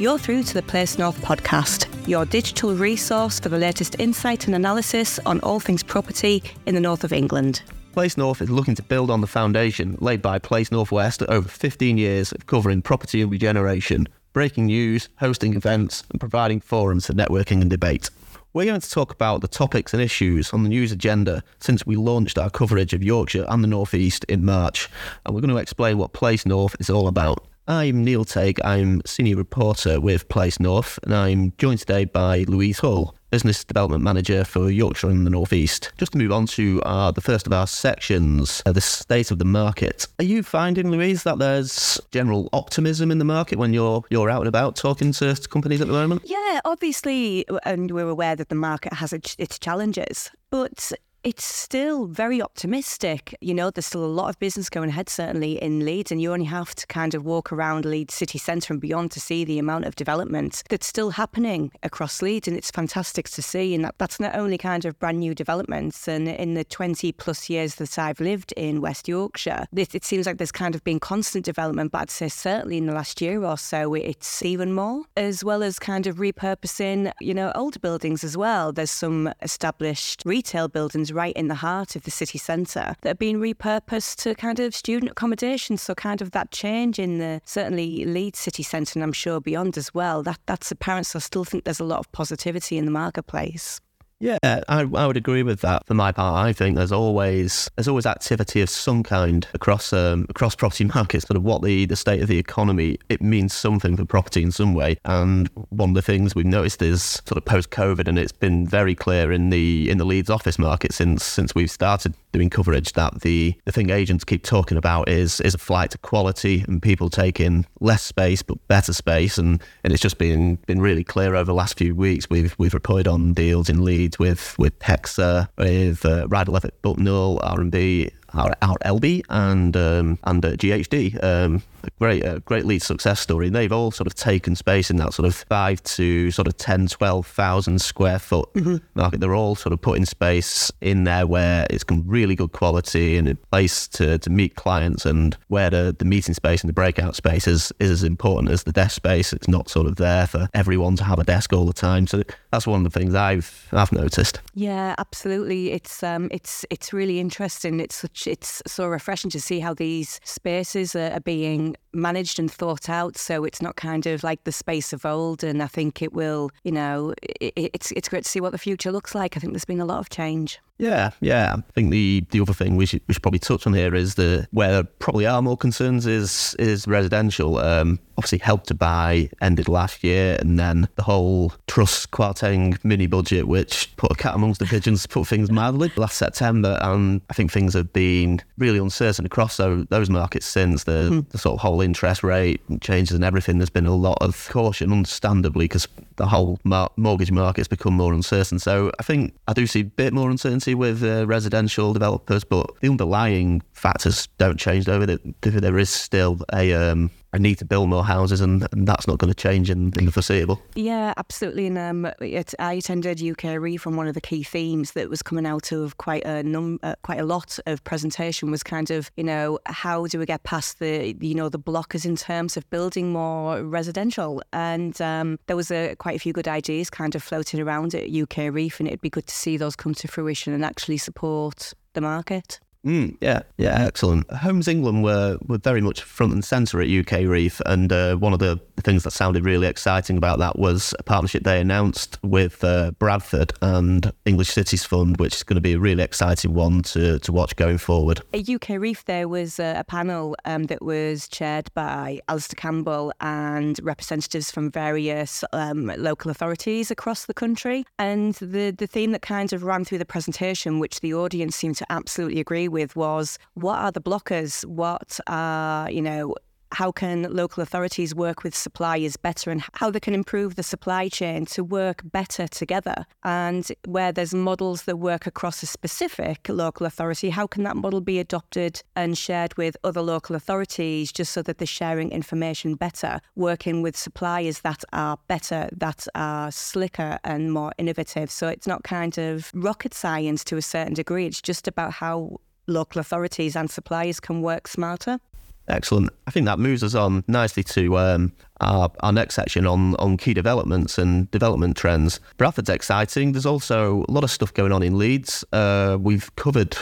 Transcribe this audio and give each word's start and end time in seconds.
You're 0.00 0.16
through 0.16 0.44
to 0.44 0.54
the 0.54 0.62
Place 0.62 0.96
North 0.96 1.20
podcast, 1.20 1.86
your 2.08 2.24
digital 2.24 2.74
resource 2.74 3.38
for 3.38 3.50
the 3.50 3.58
latest 3.58 3.96
insight 4.00 4.46
and 4.46 4.56
analysis 4.56 5.18
on 5.26 5.40
all 5.40 5.60
things 5.60 5.82
property 5.82 6.42
in 6.64 6.74
the 6.74 6.80
north 6.80 7.04
of 7.04 7.12
England. 7.12 7.60
Place 7.92 8.16
North 8.16 8.40
is 8.40 8.48
looking 8.48 8.74
to 8.76 8.82
build 8.82 9.10
on 9.10 9.20
the 9.20 9.26
foundation 9.26 9.98
laid 10.00 10.22
by 10.22 10.38
Place 10.38 10.72
Northwest 10.72 11.22
over 11.24 11.46
15 11.46 11.98
years 11.98 12.32
of 12.32 12.46
covering 12.46 12.80
property 12.80 13.20
and 13.20 13.30
regeneration, 13.30 14.08
breaking 14.32 14.64
news, 14.64 15.10
hosting 15.16 15.54
events, 15.54 16.02
and 16.10 16.18
providing 16.18 16.62
forums 16.62 17.06
for 17.06 17.12
networking 17.12 17.60
and 17.60 17.68
debate. 17.68 18.08
We're 18.54 18.64
going 18.64 18.80
to 18.80 18.90
talk 18.90 19.12
about 19.12 19.42
the 19.42 19.48
topics 19.48 19.92
and 19.92 20.02
issues 20.02 20.54
on 20.54 20.62
the 20.62 20.70
news 20.70 20.92
agenda 20.92 21.44
since 21.58 21.84
we 21.84 21.96
launched 21.96 22.38
our 22.38 22.48
coverage 22.48 22.94
of 22.94 23.02
Yorkshire 23.02 23.44
and 23.50 23.62
the 23.62 23.68
North 23.68 23.92
East 23.92 24.24
in 24.30 24.46
March, 24.46 24.88
and 25.26 25.34
we're 25.34 25.42
going 25.42 25.54
to 25.54 25.60
explain 25.60 25.98
what 25.98 26.14
Place 26.14 26.46
North 26.46 26.74
is 26.80 26.88
all 26.88 27.06
about. 27.06 27.46
I'm 27.68 28.02
Neil 28.02 28.24
Tague. 28.24 28.58
I'm 28.64 29.00
senior 29.06 29.36
reporter 29.36 30.00
with 30.00 30.28
Place 30.28 30.58
North, 30.58 30.98
and 31.04 31.14
I'm 31.14 31.52
joined 31.58 31.78
today 31.78 32.04
by 32.04 32.44
Louise 32.48 32.80
Hall, 32.80 33.14
business 33.30 33.62
development 33.64 34.02
manager 34.02 34.44
for 34.44 34.70
Yorkshire 34.70 35.08
and 35.08 35.24
the 35.24 35.30
North 35.30 35.52
East. 35.52 35.92
Just 35.96 36.12
to 36.12 36.18
move 36.18 36.32
on 36.32 36.46
to 36.46 36.82
uh, 36.82 37.12
the 37.12 37.20
first 37.20 37.46
of 37.46 37.52
our 37.52 37.66
sections, 37.66 38.62
uh, 38.66 38.72
the 38.72 38.80
state 38.80 39.30
of 39.30 39.38
the 39.38 39.44
market. 39.44 40.08
Are 40.18 40.24
you 40.24 40.42
finding, 40.42 40.90
Louise, 40.90 41.22
that 41.22 41.38
there's 41.38 42.00
general 42.10 42.48
optimism 42.52 43.10
in 43.10 43.18
the 43.18 43.24
market 43.24 43.58
when 43.58 43.72
you're 43.72 44.02
you're 44.10 44.30
out 44.30 44.40
and 44.40 44.48
about 44.48 44.74
talking 44.74 45.12
to 45.12 45.36
companies 45.48 45.80
at 45.80 45.86
the 45.86 45.92
moment? 45.92 46.22
Yeah, 46.24 46.60
obviously, 46.64 47.46
and 47.64 47.90
we're 47.92 48.08
aware 48.08 48.34
that 48.34 48.48
the 48.48 48.56
market 48.56 48.94
has 48.94 49.12
its 49.12 49.58
challenges, 49.58 50.30
but 50.50 50.92
it's 51.22 51.44
still 51.44 52.06
very 52.06 52.40
optimistic. 52.40 53.34
You 53.40 53.52
know, 53.52 53.70
there's 53.70 53.86
still 53.86 54.04
a 54.04 54.06
lot 54.06 54.30
of 54.30 54.38
business 54.38 54.70
going 54.70 54.88
ahead, 54.88 55.08
certainly 55.08 55.62
in 55.62 55.84
Leeds, 55.84 56.10
and 56.10 56.20
you 56.20 56.32
only 56.32 56.46
have 56.46 56.74
to 56.76 56.86
kind 56.86 57.14
of 57.14 57.24
walk 57.24 57.52
around 57.52 57.84
Leeds 57.84 58.14
city 58.14 58.38
centre 58.38 58.72
and 58.72 58.80
beyond 58.80 59.10
to 59.12 59.20
see 59.20 59.44
the 59.44 59.58
amount 59.58 59.84
of 59.84 59.96
development 59.96 60.62
that's 60.70 60.86
still 60.86 61.10
happening 61.10 61.70
across 61.82 62.22
Leeds, 62.22 62.48
and 62.48 62.56
it's 62.56 62.70
fantastic 62.70 63.28
to 63.28 63.42
see. 63.42 63.74
And 63.74 63.84
that, 63.84 63.96
that's 63.98 64.18
not 64.18 64.34
only 64.34 64.56
kind 64.56 64.84
of 64.84 64.98
brand 64.98 65.20
new 65.20 65.34
developments, 65.34 66.08
and 66.08 66.26
in 66.26 66.54
the 66.54 66.64
20 66.64 67.12
plus 67.12 67.50
years 67.50 67.74
that 67.76 67.98
I've 67.98 68.20
lived 68.20 68.52
in 68.56 68.80
West 68.80 69.06
Yorkshire, 69.06 69.66
it, 69.76 69.94
it 69.94 70.04
seems 70.04 70.26
like 70.26 70.38
there's 70.38 70.52
kind 70.52 70.74
of 70.74 70.82
been 70.84 71.00
constant 71.00 71.44
development, 71.44 71.92
but 71.92 72.02
I'd 72.02 72.10
say 72.10 72.28
certainly 72.28 72.78
in 72.78 72.86
the 72.86 72.94
last 72.94 73.20
year 73.20 73.44
or 73.44 73.58
so, 73.58 73.94
it's 73.94 74.42
even 74.42 74.72
more, 74.72 75.02
as 75.16 75.44
well 75.44 75.62
as 75.62 75.78
kind 75.78 76.06
of 76.06 76.16
repurposing, 76.16 77.12
you 77.20 77.34
know, 77.34 77.52
older 77.54 77.78
buildings 77.78 78.24
as 78.24 78.36
well. 78.36 78.72
There's 78.72 78.90
some 78.90 79.32
established 79.42 80.22
retail 80.24 80.68
buildings 80.68 81.09
right 81.12 81.34
in 81.34 81.48
the 81.48 81.54
heart 81.56 81.96
of 81.96 82.02
the 82.02 82.10
city 82.10 82.38
centre 82.38 82.96
that 83.00 83.08
have 83.08 83.18
been 83.18 83.40
repurposed 83.40 84.16
to 84.22 84.34
kind 84.34 84.60
of 84.60 84.74
student 84.74 85.12
accommodation. 85.12 85.76
So 85.76 85.94
kind 85.94 86.22
of 86.22 86.30
that 86.32 86.50
change 86.50 86.98
in 86.98 87.18
the 87.18 87.40
certainly 87.44 88.04
Leeds 88.04 88.38
city 88.38 88.62
centre 88.62 88.92
and 88.98 89.02
I'm 89.02 89.12
sure 89.12 89.40
beyond 89.40 89.76
as 89.76 89.92
well. 89.94 90.22
That 90.22 90.40
that's 90.46 90.70
apparent. 90.70 91.06
So 91.06 91.18
I 91.18 91.20
still 91.20 91.44
think 91.44 91.64
there's 91.64 91.80
a 91.80 91.84
lot 91.84 91.98
of 91.98 92.10
positivity 92.12 92.78
in 92.78 92.84
the 92.84 92.90
marketplace. 92.90 93.80
Yeah, 94.22 94.36
I, 94.44 94.80
I 94.80 95.06
would 95.06 95.16
agree 95.16 95.42
with 95.42 95.62
that. 95.62 95.86
For 95.86 95.94
my 95.94 96.12
part, 96.12 96.46
I 96.46 96.52
think 96.52 96.76
there's 96.76 96.92
always 96.92 97.70
there's 97.76 97.88
always 97.88 98.04
activity 98.04 98.60
of 98.60 98.68
some 98.68 99.02
kind 99.02 99.48
across 99.54 99.94
um, 99.94 100.26
across 100.28 100.54
property 100.54 100.84
markets. 100.94 101.26
Sort 101.26 101.38
of 101.38 101.42
what 101.42 101.62
the, 101.62 101.86
the 101.86 101.96
state 101.96 102.20
of 102.20 102.28
the 102.28 102.38
economy 102.38 102.98
it 103.08 103.22
means 103.22 103.54
something 103.54 103.96
for 103.96 104.04
property 104.04 104.42
in 104.42 104.52
some 104.52 104.74
way. 104.74 104.98
And 105.06 105.48
one 105.70 105.90
of 105.90 105.94
the 105.94 106.02
things 106.02 106.34
we've 106.34 106.44
noticed 106.44 106.82
is 106.82 107.02
sort 107.02 107.38
of 107.38 107.46
post 107.46 107.70
COVID, 107.70 108.06
and 108.06 108.18
it's 108.18 108.30
been 108.30 108.66
very 108.66 108.94
clear 108.94 109.32
in 109.32 109.48
the 109.48 109.88
in 109.88 109.96
the 109.96 110.04
Leeds 110.04 110.28
office 110.28 110.58
market 110.58 110.92
since 110.92 111.24
since 111.24 111.54
we've 111.54 111.70
started 111.70 112.14
doing 112.32 112.50
coverage 112.50 112.92
that 112.92 113.22
the 113.22 113.54
the 113.64 113.72
thing 113.72 113.88
agents 113.88 114.22
keep 114.22 114.44
talking 114.44 114.76
about 114.76 115.08
is 115.08 115.40
is 115.40 115.54
a 115.54 115.58
flight 115.58 115.92
to 115.92 115.98
quality 115.98 116.62
and 116.68 116.82
people 116.82 117.08
taking 117.08 117.64
less 117.80 118.02
space 118.02 118.42
but 118.42 118.58
better 118.68 118.92
space. 118.92 119.38
And 119.38 119.62
and 119.82 119.94
it's 119.94 120.02
just 120.02 120.18
been 120.18 120.56
been 120.66 120.82
really 120.82 121.04
clear 121.04 121.34
over 121.36 121.46
the 121.46 121.54
last 121.54 121.78
few 121.78 121.94
weeks. 121.94 122.28
We've 122.28 122.54
we've 122.58 122.74
reported 122.74 123.08
on 123.08 123.32
deals 123.32 123.70
in 123.70 123.82
Leeds 123.82 124.09
with 124.18 124.58
with 124.58 124.78
Hexa, 124.80 125.48
with 125.56 126.04
uh, 126.04 126.26
Levitt 126.48 126.80
Bucknell, 126.82 127.40
R&B, 127.42 128.10
our, 128.34 128.54
our 128.62 128.76
LB 128.84 129.22
and 129.28 129.76
um, 129.76 130.18
and 130.24 130.44
uh, 130.44 130.52
GHD. 130.52 131.22
Um, 131.22 131.62
a 131.84 131.90
great, 131.98 132.24
uh, 132.24 132.38
great 132.40 132.64
lead 132.64 132.82
success 132.82 133.20
story. 133.20 133.46
And 133.46 133.56
they've 133.56 133.72
all 133.72 133.90
sort 133.90 134.06
of 134.06 134.14
taken 134.14 134.56
space 134.56 134.90
in 134.90 134.96
that 134.96 135.14
sort 135.14 135.26
of 135.26 135.34
five 135.34 135.82
to 135.82 136.30
sort 136.30 136.46
of 136.46 136.56
10, 136.56 136.88
12,000 136.88 137.80
square 137.80 138.18
foot 138.18 138.52
mm-hmm. 138.54 138.76
market. 138.94 139.20
They're 139.20 139.34
all 139.34 139.54
sort 139.54 139.72
of 139.72 139.80
putting 139.80 140.04
space 140.04 140.70
in 140.80 141.04
there 141.04 141.26
where 141.26 141.66
it's 141.70 141.84
really 141.90 142.34
good 142.34 142.52
quality 142.52 143.16
and 143.16 143.28
a 143.28 143.34
place 143.34 143.88
to, 143.88 144.18
to 144.18 144.30
meet 144.30 144.56
clients 144.56 145.04
and 145.06 145.36
where 145.48 145.70
the, 145.70 145.94
the 145.98 146.04
meeting 146.04 146.34
space 146.34 146.62
and 146.62 146.68
the 146.68 146.74
breakout 146.74 147.16
space 147.16 147.46
is, 147.46 147.72
is 147.80 147.90
as 147.90 148.02
important 148.02 148.50
as 148.50 148.64
the 148.64 148.72
desk 148.72 148.96
space. 148.96 149.32
It's 149.32 149.48
not 149.48 149.68
sort 149.68 149.86
of 149.86 149.96
there 149.96 150.26
for 150.26 150.48
everyone 150.54 150.96
to 150.96 151.04
have 151.04 151.18
a 151.18 151.24
desk 151.24 151.52
all 151.52 151.66
the 151.66 151.72
time. 151.72 152.06
So 152.06 152.22
that's 152.50 152.66
one 152.66 152.84
of 152.84 152.92
the 152.92 152.98
things 152.98 153.14
I've 153.14 153.68
I've 153.72 153.92
noticed. 153.92 154.40
Yeah, 154.54 154.94
absolutely. 154.98 155.72
It's 155.72 156.02
um 156.02 156.28
it's 156.30 156.64
it's 156.70 156.92
really 156.92 157.20
interesting. 157.20 157.80
It's 157.80 157.96
such 157.96 158.19
it's 158.26 158.62
so 158.66 158.86
refreshing 158.86 159.30
to 159.30 159.40
see 159.40 159.60
how 159.60 159.74
these 159.74 160.20
spaces 160.24 160.94
are, 160.94 161.20
being 161.20 161.76
managed 161.92 162.38
and 162.38 162.50
thought 162.50 162.88
out. 162.88 163.16
So 163.16 163.44
it's 163.44 163.62
not 163.62 163.76
kind 163.76 164.06
of 164.06 164.22
like 164.22 164.44
the 164.44 164.52
space 164.52 164.92
of 164.92 165.04
old. 165.04 165.44
And 165.44 165.62
I 165.62 165.66
think 165.66 166.02
it 166.02 166.12
will, 166.12 166.50
you 166.64 166.72
know, 166.72 167.14
it, 167.22 167.52
it's 167.56 167.90
it's 167.92 168.08
great 168.08 168.24
to 168.24 168.30
see 168.30 168.40
what 168.40 168.52
the 168.52 168.58
future 168.58 168.92
looks 168.92 169.14
like. 169.14 169.36
I 169.36 169.40
think 169.40 169.52
there's 169.52 169.64
been 169.64 169.80
a 169.80 169.86
lot 169.86 169.98
of 169.98 170.10
change. 170.10 170.60
Yeah, 170.80 171.10
yeah. 171.20 171.56
I 171.58 171.72
think 171.72 171.90
the, 171.90 172.24
the 172.30 172.40
other 172.40 172.54
thing 172.54 172.76
we 172.76 172.86
should, 172.86 173.02
we 173.06 173.12
should 173.12 173.22
probably 173.22 173.38
touch 173.38 173.66
on 173.66 173.74
here 173.74 173.94
is 173.94 174.14
the 174.14 174.48
where 174.50 174.72
there 174.72 174.84
probably 174.84 175.26
are 175.26 175.42
more 175.42 175.56
concerns 175.56 176.06
is 176.06 176.56
is 176.58 176.88
residential. 176.88 177.58
Um, 177.58 177.98
obviously, 178.16 178.38
help 178.38 178.64
to 178.66 178.74
buy 178.74 179.28
ended 179.42 179.68
last 179.68 180.02
year, 180.02 180.38
and 180.40 180.58
then 180.58 180.88
the 180.96 181.02
whole 181.02 181.52
Truss 181.66 182.06
Kwarteng 182.06 182.82
mini 182.82 183.06
budget, 183.06 183.46
which 183.46 183.94
put 183.96 184.10
a 184.10 184.14
cat 184.14 184.34
amongst 184.34 184.60
the 184.60 184.66
pigeons, 184.66 185.06
put 185.08 185.26
things 185.26 185.50
mildly 185.50 185.92
last 185.96 186.16
September, 186.16 186.78
and 186.80 187.20
I 187.28 187.34
think 187.34 187.52
things 187.52 187.74
have 187.74 187.92
been 187.92 188.40
really 188.56 188.78
uncertain 188.78 189.26
across 189.26 189.58
those, 189.58 189.86
those 189.90 190.08
markets 190.08 190.46
since 190.46 190.84
the, 190.84 191.10
mm-hmm. 191.10 191.28
the 191.28 191.38
sort 191.38 191.54
of 191.54 191.60
whole 191.60 191.79
interest 191.82 192.22
rate 192.22 192.60
changes 192.80 193.14
and 193.14 193.24
everything. 193.24 193.58
There's 193.58 193.70
been 193.70 193.86
a 193.86 193.94
lot 193.94 194.18
of 194.20 194.48
caution, 194.50 194.92
understandably, 194.92 195.64
because 195.64 195.88
the 196.16 196.26
whole 196.26 196.58
mar- 196.64 196.90
mortgage 196.96 197.32
market's 197.32 197.68
become 197.68 197.94
more 197.94 198.12
uncertain. 198.12 198.58
So 198.58 198.92
I 198.98 199.02
think 199.02 199.34
I 199.48 199.52
do 199.52 199.66
see 199.66 199.80
a 199.80 199.84
bit 199.84 200.12
more 200.12 200.30
uncertainty 200.30 200.74
with 200.74 201.02
uh, 201.02 201.26
residential 201.26 201.92
developers, 201.92 202.44
but 202.44 202.70
the 202.80 202.88
underlying 202.88 203.62
factors 203.72 204.28
don't 204.38 204.58
change. 204.58 204.84
Though 204.84 205.04
there 205.06 205.78
is 205.78 205.90
still 205.90 206.38
a 206.52 206.72
um, 206.72 207.10
I 207.32 207.38
need 207.38 207.58
to 207.58 207.64
build 207.64 207.88
more 207.88 208.04
houses, 208.04 208.40
and, 208.40 208.66
and 208.72 208.88
that's 208.88 209.06
not 209.06 209.18
going 209.18 209.32
to 209.32 209.36
change 209.36 209.70
in, 209.70 209.92
in, 209.98 210.06
the 210.06 210.12
foreseeable. 210.12 210.60
Yeah, 210.74 211.14
absolutely. 211.16 211.66
And 211.68 211.78
um, 211.78 212.12
it, 212.20 212.54
I 212.58 212.74
attended 212.74 213.22
UK 213.22 213.60
RE 213.60 213.76
from 213.76 213.96
one 213.96 214.08
of 214.08 214.14
the 214.14 214.20
key 214.20 214.42
themes 214.42 214.92
that 214.92 215.08
was 215.08 215.22
coming 215.22 215.46
out 215.46 215.70
of 215.70 215.96
quite 215.98 216.24
a 216.24 216.42
num- 216.42 216.80
uh, 216.82 216.96
quite 217.02 217.20
a 217.20 217.24
lot 217.24 217.58
of 217.66 217.84
presentation 217.84 218.50
was 218.50 218.62
kind 218.62 218.90
of 218.90 219.10
you 219.16 219.24
know 219.24 219.58
how 219.66 220.06
do 220.06 220.18
we 220.18 220.26
get 220.26 220.42
past 220.42 220.80
the 220.80 221.14
you 221.20 221.34
know 221.34 221.48
the 221.48 221.58
blockers 221.58 222.04
in 222.04 222.16
terms 222.16 222.56
of 222.56 222.68
building 222.70 223.12
more 223.12 223.62
residential, 223.62 224.42
and 224.52 225.00
um, 225.00 225.38
there 225.46 225.56
was 225.56 225.70
a, 225.70 225.94
quite 225.96 226.16
a 226.16 226.18
few 226.18 226.32
good 226.32 226.48
ideas 226.48 226.90
kind 226.90 227.14
of 227.14 227.22
floating 227.22 227.60
around 227.60 227.94
at 227.94 228.08
UKREiiF, 228.08 228.80
and 228.80 228.88
it'd 228.88 229.00
be 229.00 229.10
good 229.10 229.26
to 229.28 229.34
see 229.34 229.56
those 229.56 229.76
come 229.76 229.94
to 229.94 230.08
fruition 230.08 230.52
and 230.52 230.64
actually 230.64 230.98
support 230.98 231.74
the 231.92 232.00
market. 232.00 232.58
Mm, 232.84 233.18
yeah, 233.20 233.42
yeah, 233.58 233.84
excellent. 233.84 234.30
Homes 234.32 234.66
England 234.66 235.04
were, 235.04 235.38
were 235.46 235.58
very 235.58 235.82
much 235.82 236.02
front 236.02 236.32
and 236.32 236.42
centre 236.42 236.80
at 236.80 236.88
UKREiiF, 236.88 237.60
and 237.66 237.92
uh, 237.92 238.16
one 238.16 238.32
of 238.32 238.38
the 238.38 238.58
things 238.80 239.04
that 239.04 239.12
sounded 239.12 239.44
really 239.44 239.66
exciting 239.66 240.16
about 240.16 240.38
that 240.38 240.58
was 240.58 240.94
a 240.98 241.02
partnership 241.02 241.44
they 241.44 241.60
announced 241.60 242.18
with 242.22 242.62
uh, 242.64 242.90
Bradford 242.92 243.52
and 243.62 244.12
English 244.24 244.50
Cities 244.50 244.84
Fund, 244.84 245.18
which 245.18 245.36
is 245.36 245.42
going 245.42 245.56
to 245.56 245.60
be 245.60 245.74
a 245.74 245.78
really 245.78 246.02
exciting 246.02 246.54
one 246.54 246.82
to, 246.82 247.18
to 247.18 247.32
watch 247.32 247.56
going 247.56 247.78
forward. 247.78 248.20
At 248.32 248.44
UKREiiF, 248.44 249.04
there 249.04 249.28
was 249.28 249.58
a, 249.58 249.76
a 249.78 249.84
panel 249.84 250.36
um, 250.44 250.64
that 250.64 250.82
was 250.82 251.28
chaired 251.28 251.72
by 251.74 252.20
Alistair 252.28 252.56
Campbell 252.56 253.12
and 253.20 253.78
representatives 253.82 254.50
from 254.50 254.70
various 254.70 255.44
um, 255.52 255.92
local 255.96 256.30
authorities 256.30 256.90
across 256.90 257.26
the 257.26 257.34
country, 257.34 257.84
and 257.98 258.34
the 258.34 258.70
the 258.70 258.86
theme 258.86 259.12
that 259.12 259.22
kind 259.22 259.52
of 259.52 259.62
ran 259.62 259.84
through 259.84 259.98
the 259.98 260.04
presentation, 260.04 260.78
which 260.78 261.00
the 261.00 261.14
audience 261.14 261.56
seemed 261.56 261.76
to 261.76 261.86
absolutely 261.90 262.40
agree 262.40 262.68
with 262.68 262.96
was 262.96 263.38
what 263.54 263.78
are 263.78 263.92
the 263.92 264.00
blockers? 264.00 264.64
What 264.64 265.20
are, 265.26 265.90
you 265.90 266.02
know, 266.02 266.34
how 266.72 266.92
can 266.92 267.22
local 267.24 267.62
authorities 267.62 268.14
work 268.14 268.42
with 268.42 268.54
suppliers 268.54 269.16
better 269.16 269.50
and 269.50 269.62
how 269.74 269.90
they 269.90 270.00
can 270.00 270.14
improve 270.14 270.56
the 270.56 270.62
supply 270.62 271.08
chain 271.08 271.46
to 271.46 271.64
work 271.64 272.02
better 272.04 272.46
together? 272.48 273.06
And 273.24 273.66
where 273.86 274.12
there's 274.12 274.34
models 274.34 274.82
that 274.84 274.98
work 274.98 275.26
across 275.26 275.62
a 275.62 275.66
specific 275.66 276.48
local 276.48 276.86
authority, 276.86 277.30
how 277.30 277.46
can 277.46 277.64
that 277.64 277.76
model 277.76 278.00
be 278.00 278.18
adopted 278.18 278.82
and 278.96 279.16
shared 279.16 279.56
with 279.56 279.76
other 279.84 280.02
local 280.02 280.36
authorities 280.36 281.12
just 281.12 281.32
so 281.32 281.42
that 281.42 281.58
they're 281.58 281.66
sharing 281.66 282.10
information 282.10 282.74
better, 282.74 283.20
working 283.34 283.82
with 283.82 283.96
suppliers 283.96 284.60
that 284.60 284.84
are 284.92 285.18
better, 285.28 285.68
that 285.72 286.06
are 286.14 286.50
slicker 286.50 287.18
and 287.24 287.52
more 287.52 287.72
innovative? 287.78 288.30
So 288.30 288.48
it's 288.48 288.66
not 288.66 288.84
kind 288.84 289.18
of 289.18 289.50
rocket 289.54 289.94
science 289.94 290.44
to 290.44 290.56
a 290.56 290.62
certain 290.62 290.94
degree, 290.94 291.26
it's 291.26 291.42
just 291.42 291.66
about 291.66 291.92
how 291.92 292.38
local 292.66 293.00
authorities 293.00 293.56
and 293.56 293.70
suppliers 293.70 294.20
can 294.20 294.42
work 294.42 294.68
smarter. 294.68 295.18
Excellent. 295.68 296.10
I 296.26 296.30
think 296.30 296.46
that 296.46 296.58
moves 296.58 296.82
us 296.82 296.94
on 296.94 297.22
nicely 297.28 297.62
to 297.62 297.96
um, 297.98 298.32
our, 298.60 298.90
our 299.00 299.12
next 299.12 299.34
section 299.34 299.66
on, 299.66 299.94
on 299.96 300.16
key 300.16 300.34
developments 300.34 300.98
and 300.98 301.30
development 301.30 301.76
trends. 301.76 302.18
Bradford's 302.38 302.68
exciting. 302.68 303.32
There's 303.32 303.46
also 303.46 304.04
a 304.08 304.10
lot 304.10 304.24
of 304.24 304.30
stuff 304.30 304.52
going 304.52 304.72
on 304.72 304.82
in 304.82 304.98
Leeds. 304.98 305.44
Uh, 305.52 305.96
we've 306.00 306.34
covered 306.36 306.76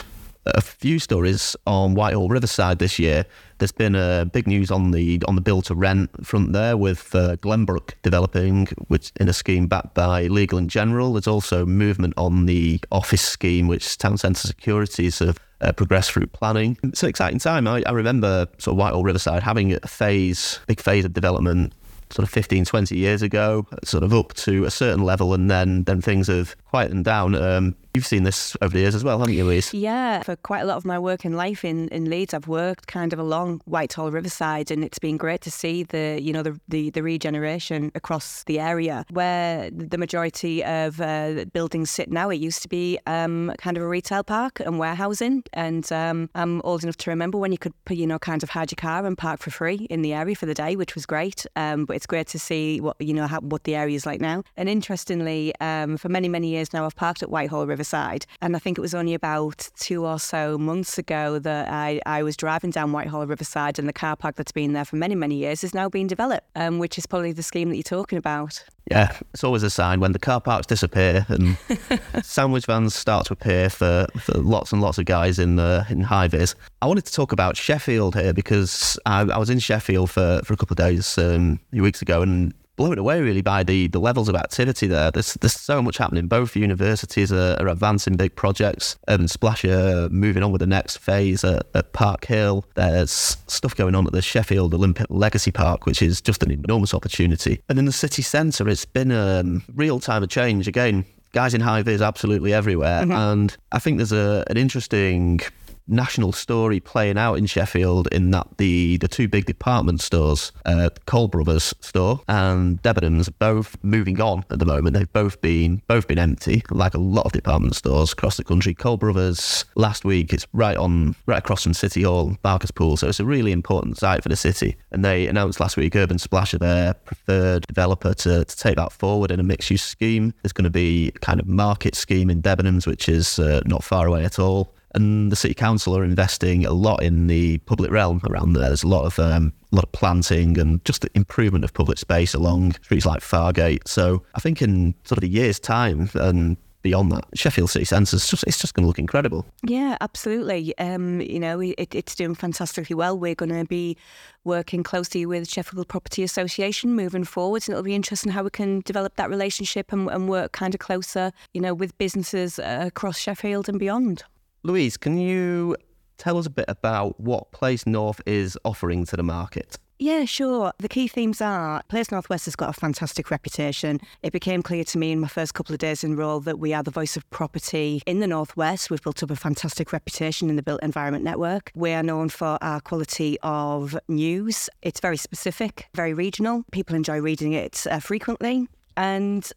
a 0.45 0.61
few 0.61 0.99
stories 0.99 1.55
on 1.67 1.93
Whitehall 1.93 2.29
Riverside 2.29 2.79
this 2.79 2.97
year. 2.97 3.25
There's 3.57 3.71
been 3.71 3.95
a 3.95 4.25
big 4.31 4.47
news 4.47 4.71
on 4.71 4.91
the 4.91 5.21
on 5.27 5.35
the 5.35 5.41
build 5.41 5.65
to 5.65 5.75
rent 5.75 6.25
front 6.25 6.53
there 6.53 6.77
with 6.77 7.13
uh, 7.13 7.35
Glenbrook 7.37 7.93
developing, 8.01 8.67
which 8.87 9.11
in 9.19 9.27
a 9.29 9.33
scheme 9.33 9.67
backed 9.67 9.93
by 9.93 10.27
Legal 10.27 10.57
and 10.57 10.69
General. 10.69 11.13
There's 11.13 11.27
also 11.27 11.65
movement 11.65 12.13
on 12.17 12.45
the 12.45 12.79
office 12.91 13.21
scheme, 13.21 13.67
which 13.67 13.97
Town 13.97 14.17
Centre 14.17 14.47
Securities 14.47 15.19
have 15.19 15.39
uh, 15.61 15.71
progressed 15.71 16.11
through 16.11 16.27
planning. 16.27 16.77
It's 16.83 17.03
an 17.03 17.09
exciting 17.09 17.39
time. 17.39 17.67
I, 17.67 17.83
I 17.85 17.91
remember 17.91 18.47
sort 18.57 18.73
of 18.73 18.77
Whitehall 18.77 19.03
Riverside 19.03 19.43
having 19.43 19.73
a 19.73 19.87
phase, 19.87 20.59
big 20.67 20.79
phase 20.79 21.05
of 21.05 21.13
development 21.13 21.73
sort 22.11 22.23
of 22.23 22.29
15, 22.31 22.65
20 22.65 22.97
years 22.97 23.21
ago, 23.21 23.67
sort 23.83 24.03
of 24.03 24.13
up 24.13 24.33
to 24.33 24.65
a 24.65 24.71
certain 24.71 25.03
level, 25.03 25.33
and 25.33 25.49
then 25.49 25.83
then 25.83 26.01
things 26.01 26.27
have 26.27 26.55
quietened 26.69 27.05
down. 27.05 27.35
Um, 27.35 27.75
You've 27.95 28.05
seen 28.05 28.21
this 28.21 28.55
over 28.61 28.71
the 28.71 28.81
years 28.81 28.93
as 28.93 29.03
well, 29.03 29.17
haven't 29.17 29.33
you, 29.33 29.43
Louise? 29.43 29.73
Yeah, 29.73 30.21
for 30.21 30.35
quite 30.35 30.61
a 30.61 30.65
lot 30.65 30.77
of 30.77 30.85
my 30.85 30.99
work 30.99 31.25
in 31.25 31.33
life 31.33 31.65
in, 31.65 31.87
in 31.89 32.07
Leeds, 32.07 32.35
I've 32.35 32.47
worked 32.47 32.85
kind 32.85 33.13
of 33.13 33.17
along 33.17 33.61
Whitehall 33.65 34.11
Riverside, 34.11 34.69
and 34.69 34.83
it's 34.83 34.99
been 34.99 35.17
great 35.17 35.41
to 35.41 35.51
see 35.51 35.81
the 35.83 36.19
you 36.21 36.31
know 36.31 36.43
the 36.43 36.59
the, 36.67 36.91
the 36.91 37.01
regeneration 37.01 37.91
across 37.95 38.43
the 38.43 38.59
area 38.59 39.05
where 39.09 39.71
the 39.71 39.97
majority 39.97 40.63
of 40.63 41.01
uh, 41.01 41.45
buildings 41.51 41.89
sit 41.89 42.11
now. 42.11 42.29
It 42.29 42.35
used 42.35 42.61
to 42.61 42.67
be 42.67 42.99
um, 43.07 43.51
kind 43.57 43.75
of 43.75 43.81
a 43.81 43.87
retail 43.87 44.23
park 44.23 44.59
and 44.59 44.77
warehousing, 44.77 45.43
and 45.53 45.91
um, 45.91 46.29
I'm 46.35 46.61
old 46.63 46.83
enough 46.83 46.97
to 46.97 47.09
remember 47.09 47.39
when 47.39 47.51
you 47.51 47.57
could 47.57 47.73
you 47.89 48.05
know 48.05 48.19
kind 48.19 48.43
of 48.43 48.51
hide 48.51 48.71
your 48.71 48.77
car 48.77 49.03
and 49.03 49.17
park 49.17 49.39
for 49.39 49.49
free 49.49 49.87
in 49.89 50.03
the 50.03 50.13
area 50.13 50.35
for 50.35 50.45
the 50.45 50.53
day, 50.53 50.75
which 50.75 50.93
was 50.93 51.07
great. 51.07 51.47
Um, 51.55 51.85
but 51.85 51.95
it's 51.95 52.05
great 52.05 52.27
to 52.27 52.39
see 52.39 52.79
what 52.79 52.97
you 52.99 53.15
know 53.15 53.25
how, 53.25 53.39
what 53.39 53.63
the 53.63 53.75
area 53.75 53.95
is 53.95 54.05
like 54.05 54.21
now. 54.21 54.43
And 54.57 54.69
interestingly, 54.69 55.53
um, 55.59 55.97
for 55.97 56.07
many 56.07 56.29
many 56.29 56.49
years 56.49 56.58
now, 56.73 56.85
I've 56.85 56.95
parked 56.95 57.23
at 57.23 57.29
Whitehall 57.29 57.65
Riverside. 57.65 58.25
And 58.41 58.55
I 58.55 58.59
think 58.59 58.77
it 58.77 58.81
was 58.81 58.93
only 58.93 59.13
about 59.13 59.69
two 59.77 60.05
or 60.05 60.19
so 60.19 60.57
months 60.57 60.97
ago 60.97 61.39
that 61.39 61.69
I, 61.69 62.01
I 62.05 62.23
was 62.23 62.35
driving 62.35 62.71
down 62.71 62.91
Whitehall 62.91 63.25
Riverside 63.25 63.79
and 63.79 63.87
the 63.87 63.93
car 63.93 64.15
park 64.15 64.35
that's 64.35 64.51
been 64.51 64.73
there 64.73 64.85
for 64.85 64.95
many, 64.95 65.15
many 65.15 65.35
years 65.35 65.63
is 65.63 65.73
now 65.73 65.89
being 65.89 66.07
developed, 66.07 66.47
um, 66.55 66.79
which 66.79 66.97
is 66.97 67.05
probably 67.05 67.31
the 67.31 67.43
scheme 67.43 67.69
that 67.69 67.75
you're 67.75 67.83
talking 67.83 68.17
about. 68.17 68.63
Yeah, 68.89 69.15
it's 69.33 69.43
always 69.43 69.61
a 69.61 69.69
sign 69.69 69.99
when 69.99 70.13
the 70.13 70.19
car 70.19 70.41
parks 70.41 70.65
disappear 70.65 71.25
and 71.29 71.57
sandwich 72.23 72.65
vans 72.65 72.95
start 72.95 73.27
to 73.27 73.33
appear 73.33 73.69
for, 73.69 74.07
for 74.19 74.33
lots 74.39 74.71
and 74.71 74.81
lots 74.81 74.97
of 74.97 75.05
guys 75.05 75.37
in 75.37 75.59
uh, 75.59 75.85
in 75.89 76.01
high 76.01 76.27
vis. 76.27 76.55
I 76.81 76.87
wanted 76.87 77.05
to 77.05 77.13
talk 77.13 77.31
about 77.31 77.55
Sheffield 77.55 78.15
here 78.15 78.33
because 78.33 78.97
I, 79.05 79.21
I 79.21 79.37
was 79.37 79.51
in 79.51 79.59
Sheffield 79.59 80.09
for, 80.09 80.41
for 80.43 80.53
a 80.53 80.57
couple 80.57 80.73
of 80.73 80.77
days 80.77 81.17
um, 81.19 81.59
a 81.67 81.75
few 81.75 81.83
weeks 81.83 82.01
ago 82.01 82.23
and 82.23 82.53
blown 82.79 82.97
away 82.97 83.21
really 83.21 83.41
by 83.41 83.61
the, 83.61 83.87
the 83.87 83.99
levels 83.99 84.29
of 84.29 84.35
activity 84.35 84.87
there. 84.87 85.11
There's 85.11 85.33
there's 85.35 85.53
so 85.53 85.81
much 85.81 85.97
happening. 85.97 86.27
Both 86.27 86.55
universities 86.55 87.29
are, 87.31 87.57
are 87.59 87.67
advancing 87.67 88.15
big 88.15 88.35
projects. 88.35 88.95
Urban 89.09 89.27
Splash 89.27 89.65
are 89.65 90.07
moving 90.09 90.43
on 90.43 90.53
with 90.53 90.61
the 90.61 90.67
next 90.67 90.97
phase 90.97 91.43
at, 91.43 91.67
at, 91.75 91.91
Park 91.91 92.25
Hill. 92.25 92.63
There's 92.75 93.11
stuff 93.47 93.75
going 93.75 93.95
on 93.95 94.07
at 94.07 94.13
the 94.13 94.21
Sheffield 94.21 94.73
Olympic 94.73 95.07
Legacy 95.09 95.51
Park, 95.51 95.85
which 95.85 96.01
is 96.01 96.21
just 96.21 96.41
an 96.41 96.51
enormous 96.51 96.93
opportunity. 96.93 97.61
And 97.67 97.77
in 97.77 97.83
the 97.83 97.91
city 97.91 98.21
centre, 98.21 98.69
it's 98.69 98.85
been 98.85 99.11
a 99.11 99.43
real 99.75 99.99
time 99.99 100.23
of 100.23 100.29
change 100.29 100.65
again. 100.65 101.03
Guys 101.33 101.53
in 101.53 101.61
high 101.61 101.81
vis 101.83 102.01
absolutely 102.01 102.53
everywhere, 102.53 103.01
mm-hmm. 103.01 103.11
and 103.11 103.57
I 103.73 103.79
think 103.79 103.97
there's 103.97 104.13
a, 104.13 104.45
an 104.47 104.55
interesting 104.57 105.41
national 105.89 106.31
story 106.31 106.79
playing 106.79 107.17
out 107.17 107.35
in 107.35 107.45
Sheffield 107.45 108.07
in 108.11 108.31
that 108.31 108.47
the, 108.57 108.97
the 108.97 109.07
two 109.07 109.27
big 109.27 109.45
department 109.45 110.01
stores, 110.01 110.51
uh, 110.65 110.89
Cole 111.05 111.27
Brothers 111.27 111.73
store 111.79 112.21
and 112.27 112.81
Debenhams, 112.81 113.29
both 113.39 113.77
moving 113.83 114.21
on 114.21 114.45
at 114.49 114.59
the 114.59 114.65
moment. 114.65 114.95
They've 114.95 115.11
both 115.11 115.41
been 115.41 115.81
both 115.87 116.07
been 116.07 116.19
empty, 116.19 116.63
like 116.69 116.93
a 116.93 116.99
lot 116.99 117.25
of 117.25 117.31
department 117.31 117.75
stores 117.75 118.13
across 118.13 118.37
the 118.37 118.43
country. 118.43 118.73
Cole 118.73 118.97
Brothers 118.97 119.65
last 119.75 120.05
week, 120.05 120.33
it's 120.33 120.47
right 120.53 120.77
on 120.77 121.15
right 121.25 121.39
across 121.39 121.63
from 121.63 121.73
City 121.73 122.03
Hall, 122.03 122.37
Barker's 122.41 122.71
Pool, 122.71 122.97
so 122.97 123.07
it's 123.07 123.19
a 123.19 123.25
really 123.25 123.51
important 123.51 123.97
site 123.97 124.23
for 124.23 124.29
the 124.29 124.35
city. 124.35 124.75
And 124.91 125.03
they 125.03 125.27
announced 125.27 125.59
last 125.59 125.77
week 125.77 125.95
Urban 125.95 126.19
Splash 126.19 126.53
are 126.53 126.59
their 126.59 126.93
preferred 126.93 127.65
developer 127.67 128.13
to, 128.13 128.45
to 128.45 128.57
take 128.57 128.75
that 128.77 128.91
forward 128.91 129.31
in 129.31 129.39
a 129.39 129.43
mixed 129.43 129.69
use 129.69 129.83
scheme. 129.83 130.33
There's 130.41 130.53
going 130.53 130.63
to 130.63 130.69
be 130.69 131.11
kind 131.21 131.39
of 131.39 131.47
market 131.47 131.95
scheme 131.95 132.29
in 132.29 132.41
Debenhams, 132.41 132.85
which 132.85 133.09
is 133.09 133.39
uh, 133.39 133.61
not 133.65 133.83
far 133.83 134.07
away 134.07 134.25
at 134.25 134.39
all 134.39 134.73
and 134.95 135.31
the 135.31 135.35
city 135.35 135.53
council 135.53 135.95
are 135.95 136.03
investing 136.03 136.65
a 136.65 136.73
lot 136.73 137.03
in 137.03 137.27
the 137.27 137.57
public 137.59 137.91
realm 137.91 138.21
around 138.27 138.53
there. 138.53 138.67
There's 138.67 138.83
a 138.83 138.87
lot 138.87 139.05
of 139.05 139.19
um, 139.19 139.53
a 139.71 139.75
lot 139.75 139.85
of 139.85 139.91
planting 139.91 140.57
and 140.59 140.83
just 140.85 141.01
the 141.01 141.09
improvement 141.13 141.63
of 141.63 141.73
public 141.73 141.97
space 141.97 142.33
along 142.33 142.73
streets 142.83 143.05
like 143.05 143.21
Fargate. 143.21 143.87
So 143.87 144.23
I 144.35 144.39
think 144.39 144.61
in 144.61 144.95
sort 145.03 145.17
of 145.17 145.23
a 145.23 145.27
year's 145.27 145.59
time 145.59 146.09
and 146.15 146.57
beyond 146.81 147.11
that, 147.11 147.25
Sheffield 147.35 147.69
City 147.69 147.85
Centre 147.85 148.15
is 148.15 148.27
just 148.27 148.43
it's 148.47 148.59
just 148.59 148.73
going 148.73 148.83
to 148.83 148.87
look 148.87 148.99
incredible. 148.99 149.45
Yeah, 149.63 149.97
absolutely. 150.01 150.77
Um, 150.77 151.21
you 151.21 151.39
know, 151.39 151.59
it, 151.59 151.93
it's 151.93 152.15
doing 152.15 152.35
fantastically 152.35 152.95
well. 152.95 153.17
We're 153.17 153.35
going 153.35 153.51
to 153.51 153.65
be 153.65 153.97
working 154.43 154.83
closely 154.83 155.25
with 155.25 155.49
Sheffield 155.49 155.87
Property 155.87 156.23
Association 156.23 156.95
moving 156.95 157.25
forward, 157.25 157.63
and 157.67 157.73
it'll 157.73 157.83
be 157.83 157.95
interesting 157.95 158.31
how 158.31 158.43
we 158.43 158.49
can 158.49 158.81
develop 158.81 159.15
that 159.17 159.29
relationship 159.29 159.91
and, 159.91 160.09
and 160.09 160.29
work 160.29 160.51
kind 160.53 160.73
of 160.73 160.79
closer, 160.79 161.31
you 161.53 161.61
know, 161.61 161.73
with 161.73 161.97
businesses 161.97 162.59
uh, 162.59 162.85
across 162.87 163.19
Sheffield 163.19 163.69
and 163.69 163.79
beyond. 163.79 164.23
Louise, 164.63 164.97
can 164.97 165.17
you 165.17 165.75
tell 166.17 166.37
us 166.37 166.45
a 166.45 166.49
bit 166.49 166.65
about 166.67 167.19
what 167.19 167.51
Place 167.51 167.87
North 167.87 168.21
is 168.25 168.57
offering 168.65 169.05
to 169.05 169.15
the 169.15 169.23
market? 169.23 169.77
Yeah, 170.01 170.23
sure. 170.23 170.71
The 170.79 170.87
key 170.87 171.09
themes 171.09 171.41
are 171.41 171.83
Place 171.83 172.09
Northwest 172.09 172.45
has 172.45 172.55
got 172.55 172.69
a 172.69 172.73
fantastic 172.73 173.31
reputation. 173.31 173.99
It 174.23 174.31
became 174.31 174.61
clear 174.61 174.85
to 174.85 174.97
me 174.97 175.11
in 175.11 175.19
my 175.19 175.27
first 175.27 175.53
couple 175.53 175.73
of 175.73 175.79
days 175.79 176.05
in 176.05 176.15
role 176.15 176.39
that 176.41 176.57
we 176.57 176.73
are 176.73 176.83
the 176.83 176.91
voice 176.91 177.17
of 177.17 177.29
property 177.31 178.01
in 178.05 178.21
the 178.21 178.27
Northwest. 178.27 178.89
We've 178.89 179.01
built 179.01 179.21
up 179.23 179.31
a 179.31 179.35
fantastic 179.35 179.91
reputation 179.91 180.49
in 180.49 180.55
the 180.55 180.63
Built 180.63 180.81
Environment 180.83 181.23
Network. 181.23 181.71
We 181.75 181.91
are 181.91 182.03
known 182.03 182.29
for 182.29 182.57
our 182.61 182.79
quality 182.79 183.37
of 183.43 183.97
news. 184.07 184.69
It's 184.81 185.01
very 185.01 185.17
specific, 185.17 185.87
very 185.93 186.13
regional. 186.13 186.63
People 186.71 186.95
enjoy 186.95 187.19
reading 187.19 187.51
it 187.51 187.85
uh, 187.89 187.99
frequently. 187.99 188.67
And 188.95 189.49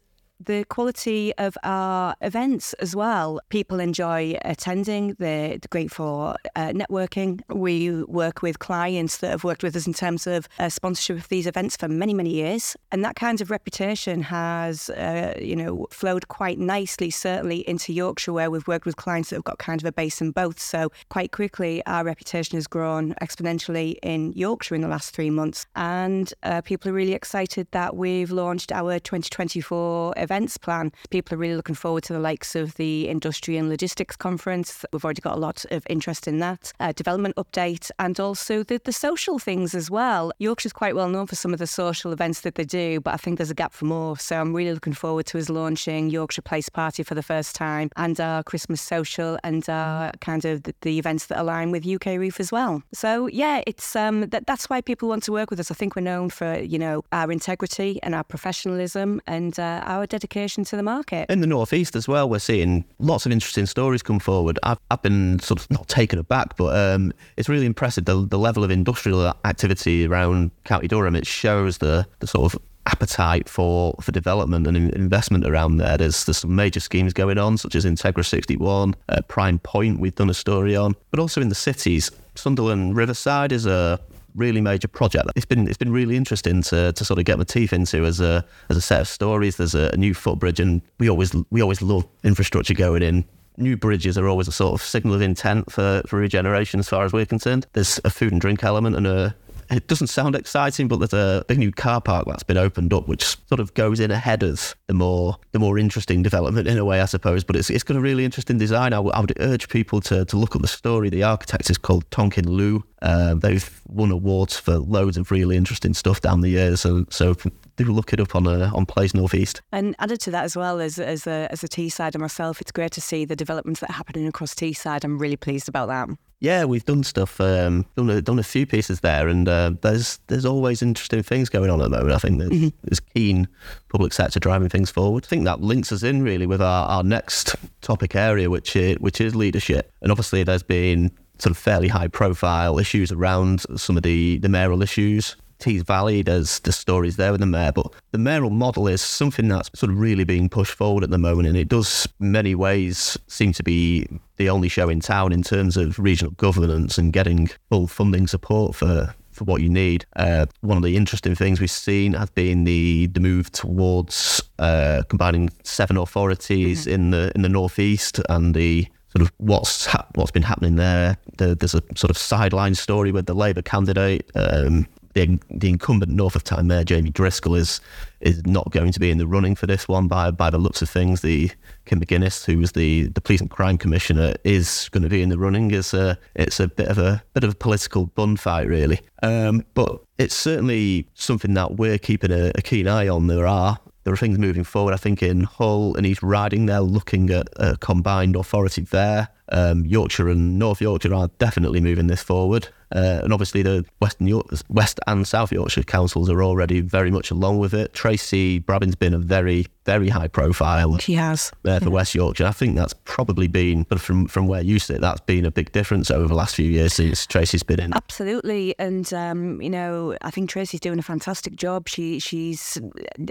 the 0.45 0.65
quality 0.69 1.33
of 1.37 1.57
our 1.63 2.15
events 2.21 2.73
as 2.73 2.95
well. 2.95 3.39
People 3.49 3.79
enjoy 3.79 4.37
attending, 4.43 5.15
they're 5.19 5.57
great 5.69 5.91
for 5.91 6.35
uh, 6.55 6.67
networking. 6.69 7.41
We 7.49 8.03
work 8.03 8.41
with 8.41 8.59
clients 8.59 9.17
that 9.17 9.31
have 9.31 9.43
worked 9.43 9.63
with 9.63 9.75
us 9.75 9.87
in 9.87 9.93
terms 9.93 10.27
of 10.27 10.47
uh, 10.59 10.69
sponsorship 10.69 11.17
of 11.17 11.29
these 11.29 11.47
events 11.47 11.77
for 11.77 11.87
many, 11.87 12.13
many 12.13 12.31
years. 12.31 12.75
And 12.91 13.03
that 13.05 13.15
kind 13.15 13.41
of 13.41 13.51
reputation 13.51 14.21
has, 14.23 14.89
uh, 14.91 15.35
you 15.39 15.55
know, 15.55 15.87
flowed 15.91 16.27
quite 16.27 16.59
nicely, 16.59 17.09
certainly 17.09 17.67
into 17.67 17.93
Yorkshire, 17.93 18.33
where 18.33 18.51
we've 18.51 18.67
worked 18.67 18.85
with 18.85 18.95
clients 18.97 19.29
that 19.29 19.37
have 19.37 19.43
got 19.43 19.59
kind 19.59 19.81
of 19.81 19.85
a 19.85 19.91
base 19.91 20.21
in 20.21 20.31
both. 20.31 20.59
So 20.59 20.91
quite 21.09 21.31
quickly, 21.31 21.85
our 21.85 22.03
reputation 22.03 22.57
has 22.57 22.67
grown 22.67 23.13
exponentially 23.21 23.95
in 24.03 24.33
Yorkshire 24.33 24.75
in 24.75 24.81
the 24.81 24.87
last 24.87 25.15
three 25.15 25.29
months. 25.29 25.65
And 25.75 26.33
uh, 26.43 26.61
people 26.61 26.89
are 26.89 26.93
really 26.93 27.13
excited 27.13 27.67
that 27.71 27.95
we've 27.95 28.31
launched 28.31 28.71
our 28.71 28.99
2024 28.99 30.13
event 30.17 30.32
events 30.33 30.57
plan. 30.57 30.91
People 31.11 31.35
are 31.35 31.37
really 31.37 31.55
looking 31.55 31.75
forward 31.75 32.03
to 32.05 32.11
the 32.11 32.19
likes 32.19 32.55
of 32.55 32.73
the 32.73 33.07
Industry 33.07 33.55
and 33.55 33.69
Logistics 33.69 34.15
Conference. 34.15 34.83
We've 34.91 35.05
already 35.05 35.21
got 35.21 35.35
a 35.35 35.39
lot 35.39 35.63
of 35.69 35.85
interest 35.87 36.27
in 36.27 36.39
that. 36.39 36.73
Uh, 36.79 36.91
development 36.91 37.35
update 37.35 37.91
and 37.99 38.19
also 38.19 38.63
the, 38.63 38.81
the 38.83 38.91
social 38.91 39.37
things 39.37 39.75
as 39.75 39.91
well. 39.91 40.31
Yorkshire's 40.39 40.73
quite 40.73 40.95
well 40.95 41.07
known 41.07 41.27
for 41.27 41.35
some 41.35 41.53
of 41.53 41.59
the 41.59 41.67
social 41.67 42.11
events 42.11 42.41
that 42.41 42.55
they 42.55 42.63
do, 42.63 42.99
but 42.99 43.13
I 43.13 43.17
think 43.17 43.37
there's 43.37 43.51
a 43.51 43.53
gap 43.53 43.73
for 43.73 43.85
more. 43.85 44.17
So 44.17 44.41
I'm 44.41 44.55
really 44.55 44.73
looking 44.73 44.93
forward 44.93 45.27
to 45.27 45.37
us 45.37 45.49
launching 45.49 46.09
Yorkshire 46.09 46.41
Place 46.41 46.67
Party 46.67 47.03
for 47.03 47.13
the 47.13 47.21
first 47.21 47.55
time 47.55 47.91
and 47.95 48.19
our 48.19 48.41
Christmas 48.41 48.81
social 48.81 49.37
and 49.43 49.69
our 49.69 50.13
kind 50.19 50.45
of 50.45 50.63
the, 50.63 50.73
the 50.81 50.97
events 50.97 51.27
that 51.27 51.39
align 51.39 51.69
with 51.69 51.83
UKREiiF 51.83 52.39
as 52.39 52.51
well. 52.51 52.81
So 52.91 53.27
yeah, 53.27 53.61
it's 53.67 53.95
um, 53.95 54.21
that, 54.31 54.47
that's 54.47 54.67
why 54.67 54.81
people 54.81 55.09
want 55.09 55.21
to 55.25 55.31
work 55.31 55.51
with 55.51 55.59
us. 55.59 55.69
I 55.69 55.75
think 55.75 55.95
we're 55.95 56.01
known 56.01 56.31
for 56.31 56.57
you 56.57 56.79
know 56.79 57.03
our 57.11 57.31
integrity 57.31 57.99
and 58.01 58.15
our 58.15 58.23
professionalism 58.23 59.21
and 59.27 59.59
uh, 59.59 59.83
our 59.85 60.07
dedication 60.07 60.22
to 60.27 60.75
the 60.75 60.83
market. 60.83 61.29
In 61.29 61.41
the 61.41 61.47
northeast 61.47 61.95
as 61.95 62.07
well, 62.07 62.29
we're 62.29 62.39
seeing 62.39 62.85
lots 62.99 63.25
of 63.25 63.31
interesting 63.31 63.65
stories 63.65 64.01
come 64.01 64.19
forward. 64.19 64.57
I've, 64.63 64.79
I've 64.89 65.01
been 65.01 65.39
sort 65.39 65.59
of 65.59 65.69
not 65.71 65.87
taken 65.87 66.19
aback, 66.19 66.55
but 66.55 66.75
um, 66.75 67.13
it's 67.37 67.49
really 67.49 67.65
impressive 67.65 68.05
the, 68.05 68.25
the 68.25 68.39
level 68.39 68.63
of 68.63 68.71
industrial 68.71 69.33
activity 69.45 70.07
around 70.07 70.51
County 70.63 70.87
Durham. 70.87 71.15
It 71.15 71.27
shows 71.27 71.79
the 71.79 72.07
the 72.19 72.27
sort 72.27 72.53
of 72.53 72.61
appetite 72.85 73.47
for 73.47 73.95
for 74.01 74.11
development 74.11 74.67
and 74.67 74.77
investment 74.93 75.45
around 75.45 75.77
there. 75.77 75.97
There's 75.97 76.25
there's 76.25 76.37
some 76.37 76.55
major 76.55 76.79
schemes 76.79 77.13
going 77.13 77.37
on, 77.37 77.57
such 77.57 77.75
as 77.75 77.85
Integra 77.85 78.25
61, 78.25 78.95
uh, 79.09 79.21
Prime 79.27 79.59
Point. 79.59 79.99
We've 79.99 80.15
done 80.15 80.29
a 80.29 80.33
story 80.33 80.75
on, 80.75 80.95
but 81.11 81.19
also 81.19 81.41
in 81.41 81.49
the 81.49 81.55
cities. 81.55 82.11
Sunderland 82.35 82.95
Riverside 82.95 83.51
is 83.51 83.65
a 83.65 83.99
really 84.35 84.61
major 84.61 84.87
project. 84.87 85.29
It's 85.35 85.45
been 85.45 85.67
it's 85.67 85.77
been 85.77 85.91
really 85.91 86.15
interesting 86.15 86.61
to, 86.63 86.93
to 86.93 87.05
sort 87.05 87.19
of 87.19 87.25
get 87.25 87.37
my 87.37 87.43
teeth 87.43 87.73
into 87.73 88.05
as 88.05 88.19
a 88.19 88.45
as 88.69 88.77
a 88.77 88.81
set 88.81 89.01
of 89.01 89.07
stories. 89.07 89.57
There's 89.57 89.75
a, 89.75 89.89
a 89.93 89.97
new 89.97 90.13
footbridge, 90.13 90.59
and 90.59 90.81
we 90.99 91.09
always 91.09 91.35
we 91.49 91.61
always 91.61 91.81
love 91.81 92.05
infrastructure 92.23 92.73
going 92.73 93.03
in 93.03 93.25
new 93.57 93.77
bridges 93.77 94.17
are 94.17 94.27
always 94.27 94.47
a 94.47 94.51
sort 94.51 94.73
of 94.73 94.85
signal 94.85 95.13
of 95.13 95.21
intent 95.21 95.71
for, 95.71 96.01
for 96.07 96.17
regeneration 96.17 96.79
as 96.79 96.89
far 96.89 97.05
as 97.05 97.13
we're 97.13 97.25
concerned. 97.25 97.67
There's 97.73 97.99
a 98.03 98.09
food 98.09 98.31
and 98.31 98.41
drink 98.41 98.63
element 98.63 98.95
and 98.95 99.05
a 99.05 99.35
it 99.75 99.87
doesn't 99.87 100.07
sound 100.07 100.35
exciting, 100.35 100.87
but 100.87 100.97
there's 100.97 101.13
a 101.13 101.45
big 101.47 101.59
new 101.59 101.71
car 101.71 102.01
park 102.01 102.25
that's 102.27 102.43
been 102.43 102.57
opened 102.57 102.93
up, 102.93 103.07
which 103.07 103.37
sort 103.47 103.59
of 103.59 103.73
goes 103.73 103.99
in 103.99 104.11
ahead 104.11 104.43
of 104.43 104.75
the 104.87 104.93
more 104.93 105.37
the 105.51 105.59
more 105.59 105.77
interesting 105.77 106.23
development 106.23 106.67
in 106.67 106.77
a 106.77 106.85
way, 106.85 107.01
I 107.01 107.05
suppose. 107.05 107.43
But 107.43 107.55
it's 107.55 107.69
it's 107.69 107.83
got 107.83 107.97
a 107.97 108.01
really 108.01 108.25
interesting 108.25 108.57
design. 108.57 108.93
I, 108.93 108.97
w- 108.97 109.11
I 109.13 109.19
would 109.19 109.33
urge 109.39 109.69
people 109.69 110.01
to, 110.01 110.25
to 110.25 110.37
look 110.37 110.55
at 110.55 110.61
the 110.61 110.67
story. 110.67 111.09
The 111.09 111.23
architect 111.23 111.69
is 111.69 111.77
called 111.77 112.09
Tonkin 112.11 112.45
Liu. 112.45 112.83
Uh, 113.01 113.35
they've 113.35 113.81
won 113.87 114.11
awards 114.11 114.57
for 114.57 114.77
loads 114.77 115.17
of 115.17 115.29
really 115.29 115.57
interesting 115.57 115.93
stuff 115.93 116.21
down 116.21 116.41
the 116.41 116.49
years, 116.49 116.85
and 116.85 117.11
so 117.11 117.35
do 117.75 117.85
look 117.85 118.13
it 118.13 118.19
up 118.19 118.35
on 118.35 118.47
uh, 118.47 118.71
on 118.73 118.85
Place 118.85 119.13
Northeast. 119.13 119.61
And 119.71 119.95
added 119.99 120.19
to 120.21 120.31
that 120.31 120.43
as 120.43 120.55
well 120.55 120.79
as 120.79 120.99
as 120.99 121.27
a 121.27 121.47
as 121.51 121.63
a 121.63 121.67
Teesside 121.67 122.17
myself, 122.17 122.61
it's 122.61 122.71
great 122.71 122.91
to 122.93 123.01
see 123.01 123.25
the 123.25 123.35
developments 123.35 123.79
that 123.81 123.89
are 123.89 123.93
happening 123.93 124.27
across 124.27 124.53
Teesside. 124.53 125.03
I'm 125.03 125.17
really 125.17 125.37
pleased 125.37 125.67
about 125.67 125.87
that. 125.87 126.09
Yeah, 126.43 126.65
we've 126.65 126.83
done 126.83 127.05
stuff, 127.05 127.39
um, 127.39 127.85
done 127.95 128.09
a, 128.09 128.21
done 128.21 128.37
a 128.37 128.43
few 128.43 128.65
pieces 128.65 128.99
there, 128.99 129.29
and 129.29 129.47
uh, 129.47 129.71
there's 129.79 130.19
there's 130.27 130.45
always 130.45 130.81
interesting 130.81 131.23
things 131.23 131.47
going 131.47 131.69
on 131.69 131.79
at 131.79 131.85
the 131.85 131.89
moment. 131.89 132.11
I 132.11 132.17
think 132.17 132.39
there's, 132.39 132.51
mm-hmm. 132.51 132.67
there's 132.83 132.99
keen 132.99 133.47
public 133.87 134.11
sector 134.11 134.41
driving 134.41 134.67
things 134.67 134.91
forward. 134.91 135.23
I 135.23 135.27
think 135.27 135.45
that 135.45 135.61
links 135.61 135.93
us 135.93 136.03
in 136.03 136.21
really 136.21 136.45
with 136.45 136.61
our, 136.61 136.85
our 136.89 137.01
next 137.01 137.55
topic 137.79 138.13
area, 138.13 138.49
which 138.49 138.75
is, 138.75 138.99
which 138.99 139.21
is 139.21 139.37
leadership. 139.37 139.89
And 140.01 140.11
obviously, 140.11 140.43
there's 140.43 140.63
been 140.63 141.11
sort 141.39 141.51
of 141.51 141.57
fairly 141.57 141.87
high 141.87 142.09
profile 142.09 142.77
issues 142.77 143.09
around 143.09 143.61
some 143.77 143.95
of 143.95 144.03
the, 144.03 144.37
the 144.39 144.49
mayoral 144.49 144.81
issues. 144.81 145.37
Tees 145.59 145.83
Valley, 145.83 146.21
there's 146.21 146.59
the 146.59 146.71
stories 146.71 147.15
there 147.15 147.31
with 147.31 147.41
the 147.41 147.45
mayor, 147.45 147.71
but 147.71 147.87
the 148.11 148.17
mayoral 148.17 148.49
model 148.49 148.87
is 148.87 149.01
something 149.01 149.47
that's 149.47 149.69
sort 149.77 149.91
of 149.91 149.99
really 149.99 150.23
being 150.23 150.49
pushed 150.49 150.73
forward 150.73 151.03
at 151.03 151.09
the 151.09 151.17
moment, 151.17 151.47
and 151.47 151.57
it 151.57 151.69
does 151.69 152.07
many 152.19 152.55
ways 152.55 153.17
seem 153.27 153.53
to 153.53 153.63
be 153.63 154.07
the 154.37 154.49
only 154.49 154.67
show 154.67 154.89
in 154.89 154.99
town 154.99 155.31
in 155.31 155.43
terms 155.43 155.77
of 155.77 155.99
regional 155.99 156.33
governance 156.33 156.97
and 156.97 157.13
getting 157.13 157.49
full 157.69 157.87
funding 157.87 158.27
support 158.27 158.75
for 158.75 159.13
for 159.31 159.45
what 159.45 159.61
you 159.61 159.69
need. 159.69 160.05
Uh, 160.15 160.45
one 160.61 160.77
of 160.77 160.83
the 160.83 160.95
interesting 160.95 161.35
things 161.35 161.59
we've 161.59 161.71
seen 161.71 162.13
has 162.13 162.29
been 162.29 162.63
the 162.63 163.07
the 163.07 163.19
move 163.19 163.51
towards 163.51 164.41
uh, 164.59 165.03
combining 165.09 165.49
seven 165.63 165.97
authorities 165.97 166.81
mm-hmm. 166.81 166.93
in 166.93 167.11
the 167.11 167.31
in 167.35 167.41
the 167.41 167.49
northeast 167.49 168.19
and 168.29 168.53
the 168.53 168.87
sort 169.09 169.21
of 169.21 169.31
what's 169.37 169.85
ha- 169.85 170.07
what's 170.15 170.31
been 170.31 170.43
happening 170.43 170.75
there. 170.75 171.17
The, 171.37 171.55
there's 171.55 171.75
a 171.75 171.81
sort 171.95 172.09
of 172.09 172.17
sideline 172.17 172.75
story 172.75 173.11
with 173.11 173.25
the 173.25 173.33
Labour 173.33 173.61
candidate 173.61 174.29
um, 174.35 174.87
the, 175.13 175.39
the 175.49 175.69
incumbent 175.69 176.11
North 176.11 176.35
of 176.35 176.43
Tyne 176.43 176.67
Mayor 176.67 176.83
Jamie 176.83 177.09
Driscoll 177.09 177.55
is 177.55 177.79
is 178.19 178.45
not 178.45 178.71
going 178.71 178.91
to 178.91 178.99
be 178.99 179.11
in 179.11 179.17
the 179.17 179.27
running 179.27 179.55
for 179.55 179.67
this 179.67 179.87
one 179.87 180.07
by 180.07 180.31
by 180.31 180.49
the 180.49 180.57
looks 180.57 180.81
of 180.81 180.89
things. 180.89 181.21
The 181.21 181.51
Kim 181.85 181.99
McGuinness, 181.99 182.45
who 182.45 182.57
was 182.57 182.71
the, 182.71 183.07
the 183.07 183.21
police 183.21 183.41
and 183.41 183.49
crime 183.49 183.77
commissioner, 183.77 184.33
is 184.43 184.89
going 184.91 185.03
to 185.03 185.09
be 185.09 185.21
in 185.21 185.29
the 185.29 185.37
running. 185.37 185.71
Is 185.71 185.93
a, 185.93 186.17
it's 186.35 186.59
a 186.59 186.67
bit 186.67 186.87
of 186.87 186.97
a 186.97 187.23
bit 187.33 187.43
of 187.43 187.51
a 187.51 187.55
political 187.55 188.07
bun 188.07 188.37
fight, 188.37 188.67
really. 188.67 189.01
Um, 189.21 189.65
but 189.73 190.01
it's 190.17 190.35
certainly 190.35 191.07
something 191.13 191.53
that 191.53 191.75
we're 191.75 191.97
keeping 191.97 192.31
a, 192.31 192.51
a 192.55 192.61
keen 192.61 192.87
eye 192.87 193.07
on. 193.07 193.27
There 193.27 193.47
are 193.47 193.79
there 194.03 194.13
are 194.13 194.17
things 194.17 194.37
moving 194.37 194.63
forward. 194.63 194.93
I 194.93 194.97
think 194.97 195.23
in 195.23 195.43
Hull 195.43 195.95
and 195.95 196.05
East 196.05 196.23
Riding, 196.23 196.65
they're 196.65 196.81
looking 196.81 197.29
at 197.29 197.47
a 197.55 197.77
combined 197.77 198.35
authority 198.35 198.81
there. 198.81 199.29
Um, 199.51 199.85
Yorkshire 199.85 200.29
and 200.29 200.57
North 200.57 200.81
Yorkshire 200.81 201.13
are 201.13 201.29
definitely 201.37 201.81
moving 201.81 202.07
this 202.07 202.23
forward. 202.23 202.69
Uh, 202.95 203.21
and 203.23 203.33
obviously, 203.33 203.63
the 203.63 203.83
Western 203.99 204.27
York, 204.27 204.45
West 204.69 204.99
and 205.07 205.27
South 205.27 205.51
Yorkshire 205.51 205.81
councils 205.81 206.29
are 206.29 206.43
already 206.43 206.79
very 206.79 207.09
much 207.09 207.31
along 207.31 207.57
with 207.57 207.73
it. 207.73 207.91
Tracy 207.93 208.59
Brabin's 208.59 208.93
been 208.93 209.15
a 209.15 209.17
very, 209.17 209.65
very 209.85 210.09
high 210.09 210.27
profile. 210.27 210.99
She 210.99 211.13
has. 211.13 211.51
There 211.63 211.79
for 211.79 211.85
yeah. 211.85 211.91
West 211.91 212.13
Yorkshire. 212.13 212.45
I 212.45 212.51
think 212.51 212.75
that's 212.75 212.93
probably 213.05 213.47
been, 213.47 213.81
but 213.89 213.99
from, 213.99 214.27
from 214.27 214.45
where 214.45 214.61
you 214.61 214.77
sit, 214.77 215.01
that's 215.01 215.21
been 215.21 215.43
a 215.43 215.49
big 215.49 215.71
difference 215.71 216.11
over 216.11 216.27
the 216.27 216.35
last 216.35 216.53
few 216.55 216.69
years 216.69 216.93
since 216.93 217.25
Tracy's 217.25 217.63
been 217.63 217.79
in. 217.79 217.95
Absolutely. 217.95 218.75
And, 218.77 219.11
um, 219.11 219.59
you 219.59 219.71
know, 219.71 220.15
I 220.21 220.29
think 220.29 220.51
Tracy's 220.51 220.79
doing 220.79 220.99
a 220.99 221.03
fantastic 221.03 221.55
job. 221.55 221.89
She 221.89 222.19
She's 222.19 222.77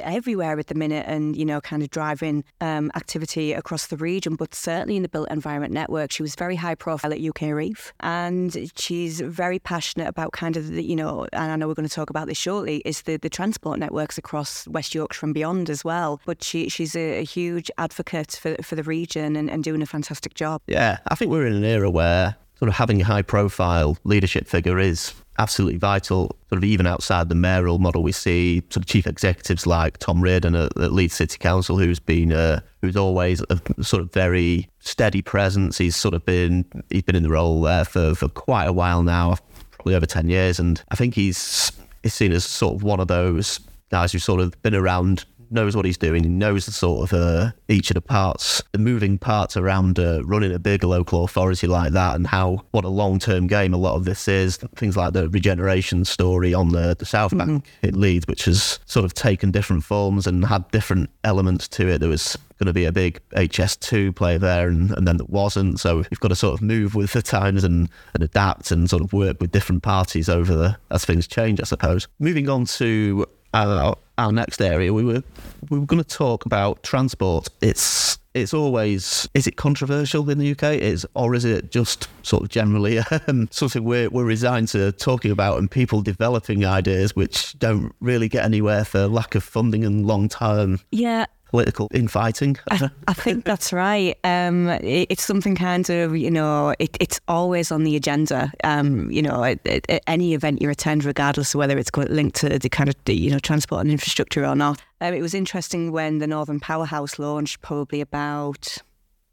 everywhere 0.03 0.59
at 0.59 0.67
the 0.67 0.75
minute 0.75 1.05
and, 1.07 1.37
you 1.37 1.45
know, 1.45 1.61
kind 1.61 1.85
of 1.85 1.91
driving 1.91 2.43
um, 2.61 2.91
activity 2.97 3.53
across 3.53 3.87
the 3.87 3.97
region, 3.97 4.35
but 4.35 4.57
certainly 4.57 4.97
in 4.97 5.03
the 5.05 5.09
Built 5.09 5.31
Environment 5.31 5.73
Network. 5.73 6.02
She 6.11 6.23
was 6.23 6.35
very 6.35 6.57
high 6.57 6.75
profile 6.75 7.13
at 7.13 7.21
UK 7.21 7.43
Reef 7.53 7.93
and 8.01 8.71
she's 8.77 9.21
very 9.21 9.43
very 9.43 9.59
passionate 9.59 10.09
about 10.09 10.33
kind 10.33 10.57
of 10.57 10.69
the, 10.69 10.83
you 10.83 10.97
know, 10.97 11.27
and 11.33 11.53
I 11.53 11.57
know 11.57 11.69
we're 11.69 11.75
going 11.75 11.89
to 11.89 11.95
talk 11.95 12.09
about 12.09 12.27
this 12.27 12.39
shortly, 12.39 12.81
is 12.87 13.03
the, 13.03 13.19
the 13.19 13.29
transport 13.29 13.79
networks 13.79 14.17
across 14.17 14.67
West 14.69 14.95
Yorkshire 14.95 15.27
and 15.27 15.35
beyond 15.35 15.69
as 15.69 15.85
well. 15.85 16.21
But 16.25 16.43
she 16.43 16.71
she's 16.71 16.97
a, 16.97 17.19
a 17.19 17.25
huge 17.25 17.71
advocate 17.77 18.39
for, 18.41 18.55
for 18.63 18.77
the 18.77 18.83
region 18.83 19.37
and, 19.37 19.51
and 19.51 19.63
doing 19.63 19.83
a 19.83 19.87
fantastic 19.87 20.35
job. 20.35 20.63
Yeah, 20.69 21.01
I 21.09 21.17
think 21.17 21.31
we're 21.31 21.47
in 21.47 21.53
an 21.53 21.65
era 21.65 21.91
where 21.91 22.37
sort 22.59 22.71
of 22.71 22.77
having 22.77 23.03
a 23.03 23.05
high 23.05 23.23
profile 23.23 23.99
leadership 24.05 24.47
figure 24.47 24.79
is 24.79 25.13
absolutely 25.39 25.79
vital. 25.79 26.35
Sort 26.49 26.59
of 26.59 26.65
even 26.65 26.87
outside 26.87 27.29
the 27.29 27.35
mayoral 27.35 27.79
model, 27.79 28.03
we 28.03 28.13
see 28.13 28.63
sort 28.71 28.85
of 28.85 28.87
chief 28.87 29.07
executives 29.07 29.67
like 29.67 29.99
Tom 29.99 30.23
Riordan 30.23 30.55
at, 30.55 30.75
at 30.79 30.93
Leeds 30.93 31.15
City 31.15 31.37
Council, 31.37 31.77
who's 31.77 32.01
been 32.01 32.33
uh, 32.33 32.61
who's 32.81 32.97
always 32.97 33.43
a 33.51 33.61
sort 33.83 34.03
of 34.03 34.13
very 34.13 34.69
steady 34.83 35.23
presence. 35.23 35.79
He's 35.79 35.97
sort 35.97 36.15
of 36.15 36.25
been 36.25 36.65
he's 36.91 37.03
been 37.03 37.17
in 37.17 37.23
the 37.23 37.31
role 37.31 37.63
there 37.63 37.85
for, 37.85 38.15
for 38.15 38.29
quite 38.29 38.67
a 38.67 38.73
while 38.73 39.03
now, 39.03 39.37
probably 39.71 39.95
over 39.95 40.07
ten 40.07 40.29
years, 40.29 40.59
and 40.59 40.83
I 40.91 40.97
think 40.97 41.15
he's 41.15 41.73
is 42.03 42.13
seen 42.15 42.33
as 42.33 42.45
sort 42.45 42.75
of 42.75 42.83
one 42.83 43.01
of 43.01 43.09
those 43.09 43.61
guys 43.91 44.13
who's 44.13 44.25
sort 44.25 44.41
of 44.41 44.61
been 44.63 44.75
around 44.75 45.25
knows 45.53 45.77
what 45.77 45.85
he's 45.85 45.99
doing. 45.99 46.25
He 46.25 46.29
knows 46.29 46.67
the 46.67 46.73
sort 46.73 47.13
of 47.13 47.19
uh, 47.19 47.53
each 47.69 47.91
of 47.91 47.95
the 47.95 48.01
parts, 48.01 48.63
the 48.73 48.79
moving 48.79 49.19
parts 49.19 49.57
around 49.57 49.99
uh, 49.99 50.25
running 50.25 50.53
a 50.53 50.59
big 50.59 50.83
local 50.83 51.25
authority 51.25 51.67
like 51.67 51.93
that, 51.93 52.17
and 52.17 52.27
how 52.27 52.65
what 52.71 52.85
a 52.85 52.89
long 52.89 53.19
term 53.19 53.47
game 53.47 53.75
a 53.75 53.77
lot 53.77 53.95
of 53.95 54.05
this 54.05 54.27
is. 54.27 54.57
Things 54.77 54.97
like 54.97 55.13
the 55.13 55.29
regeneration 55.29 56.05
story 56.05 56.55
on 56.55 56.71
the, 56.71 56.97
the 56.99 57.07
South 57.07 57.37
Bank 57.37 57.51
mm-hmm. 57.51 57.87
it 57.87 57.95
Leeds, 57.95 58.27
which 58.27 58.47
has 58.47 58.81
sort 58.87 59.05
of 59.05 59.15
taken 59.15 59.51
different 59.51 59.85
forms 59.85 60.27
and 60.27 60.45
had 60.45 60.69
different 60.71 61.11
elements 61.23 61.69
to 61.69 61.89
it. 61.89 61.99
There 61.99 62.09
was 62.09 62.37
going 62.63 62.73
to 62.73 62.73
be 62.73 62.85
a 62.85 62.93
big 62.93 63.21
HS2 63.33 64.15
play 64.15 64.39
there, 64.39 64.69
and, 64.69 64.93
and 64.93 65.07
then 65.07 65.17
there 65.17 65.27
wasn't. 65.29 65.81
So 65.81 66.05
you've 66.11 66.21
got 66.21 66.29
to 66.29 66.37
sort 66.37 66.55
of 66.55 66.63
move 66.63 66.95
with 66.95 67.13
the 67.13 67.23
times 67.23 67.65
and, 67.65 67.89
and 68.15 68.23
adapt 68.23 68.71
and 68.71 68.89
sort 68.89 69.03
of 69.03 69.13
work 69.13 69.41
with 69.41 69.51
different 69.51 69.83
parties 69.83 70.29
over 70.29 70.55
the 70.55 70.77
as 70.91 71.05
things 71.05 71.27
change, 71.27 71.61
I 71.61 71.65
suppose. 71.65 72.07
Moving 72.21 72.49
on 72.49 72.67
to 72.67 73.27
our, 73.53 73.97
our 74.17 74.33
next 74.33 74.63
area, 74.63 74.93
we 74.93 75.05
were 75.05 75.23
we 75.71 75.79
were 75.79 75.87
going 75.87 76.03
to 76.03 76.09
talk 76.09 76.47
about 76.47 76.83
transport. 76.83 77.49
It's 77.61 78.19
it's 78.35 78.55
always 78.55 79.29
is 79.35 79.47
it 79.47 79.57
controversial 79.57 80.29
in 80.31 80.39
the 80.39 80.53
UK 80.53 80.63
is 80.75 81.07
or 81.15 81.35
is 81.35 81.45
it 81.45 81.71
just 81.71 82.09
sort 82.23 82.43
of 82.43 82.49
generally 82.49 82.99
um, 83.29 83.49
something 83.51 83.85
we're, 83.85 84.09
we're 84.09 84.25
resigned 84.25 84.69
to 84.69 84.91
talking 84.93 85.31
about 85.31 85.59
and 85.59 85.71
people 85.71 86.01
developing 86.01 86.65
ideas 86.65 87.15
which 87.15 87.59
don't 87.59 87.95
really 88.01 88.31
get 88.31 88.43
anywhere 88.43 88.87
for 88.87 89.07
lack 89.07 89.35
of 89.35 89.45
funding 89.45 89.85
and 89.85 90.07
long 90.07 90.31
term 90.31 90.81
yeah 90.91 91.27
political 91.53 91.87
infighting. 91.93 92.57
I, 92.71 92.91
I 93.07 93.13
think 93.13 93.45
that's 93.45 93.75
right. 93.75 94.19
Um, 94.25 94.69
it, 94.69 95.07
it's 95.11 95.23
something 95.23 95.55
kind 95.55 95.89
of, 95.91 96.17
you 96.17 96.31
know, 96.31 96.75
it, 96.79 96.97
it's 96.99 97.21
always 97.29 97.71
on 97.71 97.85
the 97.85 97.95
agenda. 97.95 98.51
Um, 98.65 99.11
you 99.11 99.21
know, 99.21 99.45
at, 99.45 99.65
at 99.67 100.03
any 100.07 100.33
event 100.33 100.63
you 100.63 100.71
attend, 100.71 101.05
regardless 101.05 101.55
of 101.55 101.59
whether 101.59 101.77
it's 101.77 101.91
linked 101.95 102.37
to 102.37 102.59
the 102.59 102.71
kind 102.71 102.89
of, 102.89 102.97
you 103.07 103.31
know, 103.31 103.39
transport 103.39 103.83
and 103.83 103.91
infrastructure 103.91 104.47
or 104.47 104.57
not. 104.57 104.83
Um, 105.03 105.13
it 105.13 105.21
was 105.21 105.35
interesting 105.35 105.93
when 105.93 106.19
the 106.19 106.27
Northern 106.27 106.59
Powerhouse 106.59 107.19
launched, 107.19 107.61
probably 107.61 108.01
about 108.01 108.79